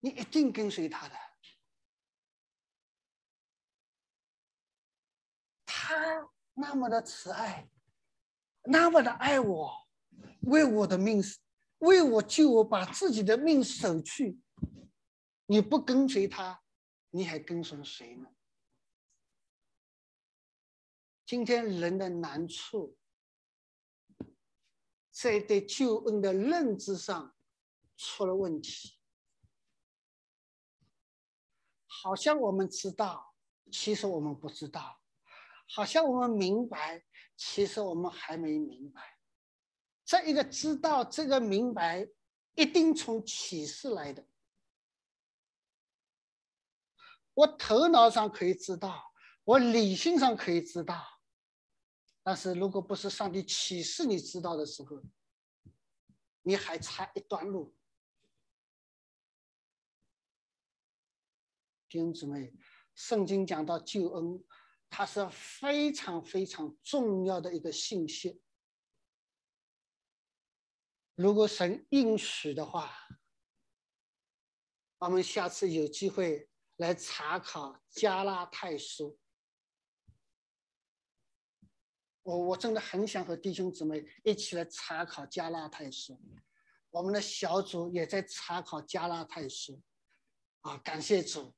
[0.00, 1.14] 你一定跟随他的。
[5.64, 7.68] 他那么的慈爱，
[8.64, 9.88] 那么的爱我，
[10.42, 11.22] 为我的命，
[11.78, 14.40] 为我救我，把自己的命舍去。
[15.46, 16.62] 你不跟随他，
[17.10, 18.28] 你还跟随谁呢？
[21.26, 22.96] 今天人的难处，
[25.10, 27.34] 在对救恩的认知上
[27.96, 28.99] 出了问题。
[32.02, 33.34] 好像我们知道，
[33.70, 34.80] 其实我们不知道；
[35.68, 37.04] 好像我们明白，
[37.36, 39.18] 其实我们还没明白。
[40.04, 42.08] 这一个知道，这个明白，
[42.54, 44.26] 一定从启示来的。
[47.34, 49.12] 我头脑上可以知道，
[49.44, 51.04] 我理性上可以知道。
[52.22, 55.02] 但是，如果不是上帝启示你知道的时候，
[56.42, 57.74] 你还差一段路。
[61.90, 62.54] 弟兄姊妹，
[62.94, 64.44] 圣经讲到救恩，
[64.88, 68.40] 它是非常非常重要的一个信息。
[71.16, 72.94] 如果神应许的话，
[74.98, 79.18] 我们下次有机会来查考加拉太书。
[82.22, 86.20] 我我真的很想和弟兄姊妹一起来查考加拉太书，
[86.90, 89.82] 我们的小组也在查考加拉太书，
[90.60, 91.52] 啊，感谢主，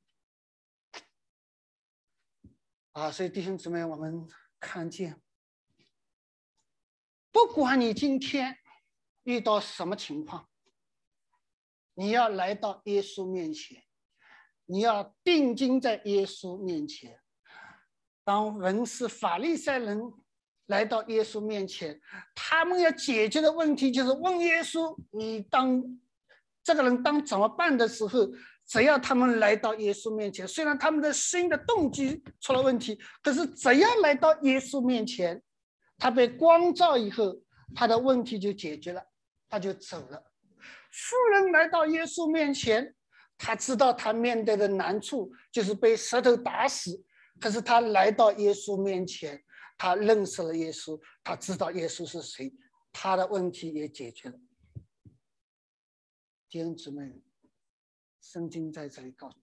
[2.92, 4.26] 啊，所以弟兄姊妹，我们
[4.60, 5.20] 看见，
[7.30, 8.56] 不管你今天
[9.24, 10.48] 遇到什么情况，
[11.94, 13.82] 你要来到耶稣面前，
[14.66, 17.20] 你要定睛在耶稣面前，
[18.24, 20.12] 当文士法利赛人。
[20.66, 22.00] 来到耶稣面前，
[22.34, 25.82] 他们要解决的问题就是问耶稣：“你当
[26.62, 28.20] 这个人当怎么办？”的时候，
[28.66, 35.42] 只要他们来到耶稣面前，虽然他们的心的动机出了问题，可是只要来到耶稣面前，
[35.98, 37.36] 他被光照以后，
[37.74, 39.02] 他的问题就解决了，
[39.48, 40.32] 他就走了。
[40.90, 42.94] 富人来到耶稣面前，
[43.36, 47.02] 他知道他面对的难处就是被石头打死，
[47.40, 49.42] 可是他来到耶稣面前。
[49.78, 52.54] 他认识了耶稣，他知道耶稣是谁，
[52.92, 54.38] 他的问题也解决了。
[56.48, 57.20] 弟兄姊妹，
[58.22, 59.36] 圣经在这里告诉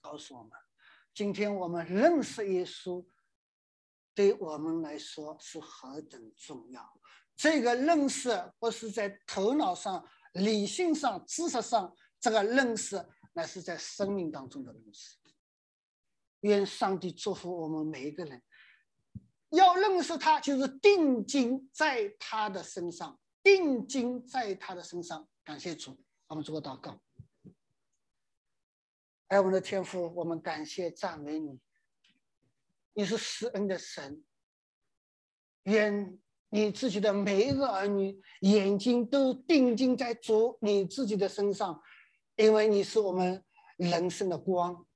[0.00, 0.52] 告诉我们：
[1.12, 3.04] 今天我们认识耶稣，
[4.14, 7.00] 对我们来说是何等重要。
[7.36, 15.18] 这个认识不是在头脑上、理性上、知识上，这个认识乃是在生命当中的认识。
[16.40, 18.40] 愿上帝祝福我们每一个人。
[19.50, 25.28] 要认识他，就是定睛在他的身上，定睛在他的身上。
[25.44, 25.96] 感谢主，
[26.28, 27.00] 我们做个祷告。
[29.28, 31.58] 爱我们的天父，我们感谢赞美你，
[32.92, 34.22] 你是施恩的神。
[35.64, 36.18] 愿
[36.50, 41.80] 你自己的每一个儿女眼睛都定睛在主你自己的身上，
[42.36, 43.42] 因为你是我们
[43.76, 44.86] 人生的光。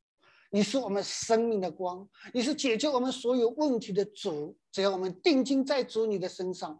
[0.51, 4.57] 你是我们生命的光，你是解决我们所有问题的主。
[4.72, 6.79] 只要我们定睛在主你的身上，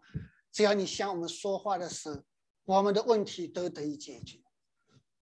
[0.51, 2.23] 只要你向我们说话的时候，
[2.65, 4.39] 我们的问题都得以解决。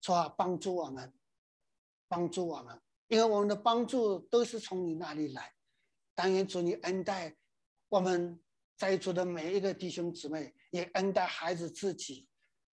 [0.01, 1.11] 主啊，帮助我们，
[2.08, 5.53] 帮助我们，因为我们的帮助都是从你那里来。
[6.16, 7.36] 但愿主你恩待
[7.89, 8.39] 我们
[8.76, 12.28] 在座的每一个弟兄姊妹，也恩待孩子自己，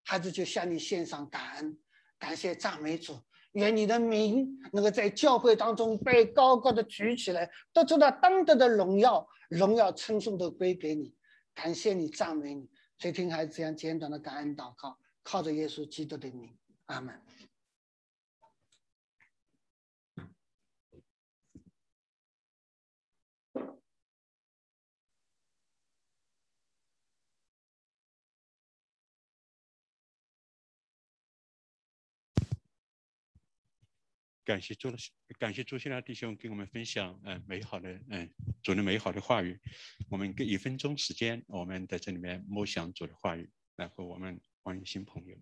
[0.05, 1.77] 孩子就向你献上感恩，
[2.17, 3.19] 感谢赞美主。
[3.53, 11.13] 愿你的名能够在教会当中被高高的举起来，得出了当得的荣耀，荣耀称颂都归给你。
[11.53, 12.67] 感谢你，赞美你。
[12.97, 17.21] 所以听孩子这样简短的感恩祷告，靠着耶稣基督的名，阿门。
[34.45, 38.29] 感谢朱老师，感谢朱先生弟兄给我们分享，嗯，美好的，嗯，
[38.61, 39.57] 主的美好的话语。
[40.09, 45.37] 我们给一分钟时间，我们在这里面默想主的话语，然后我们欢迎新朋友。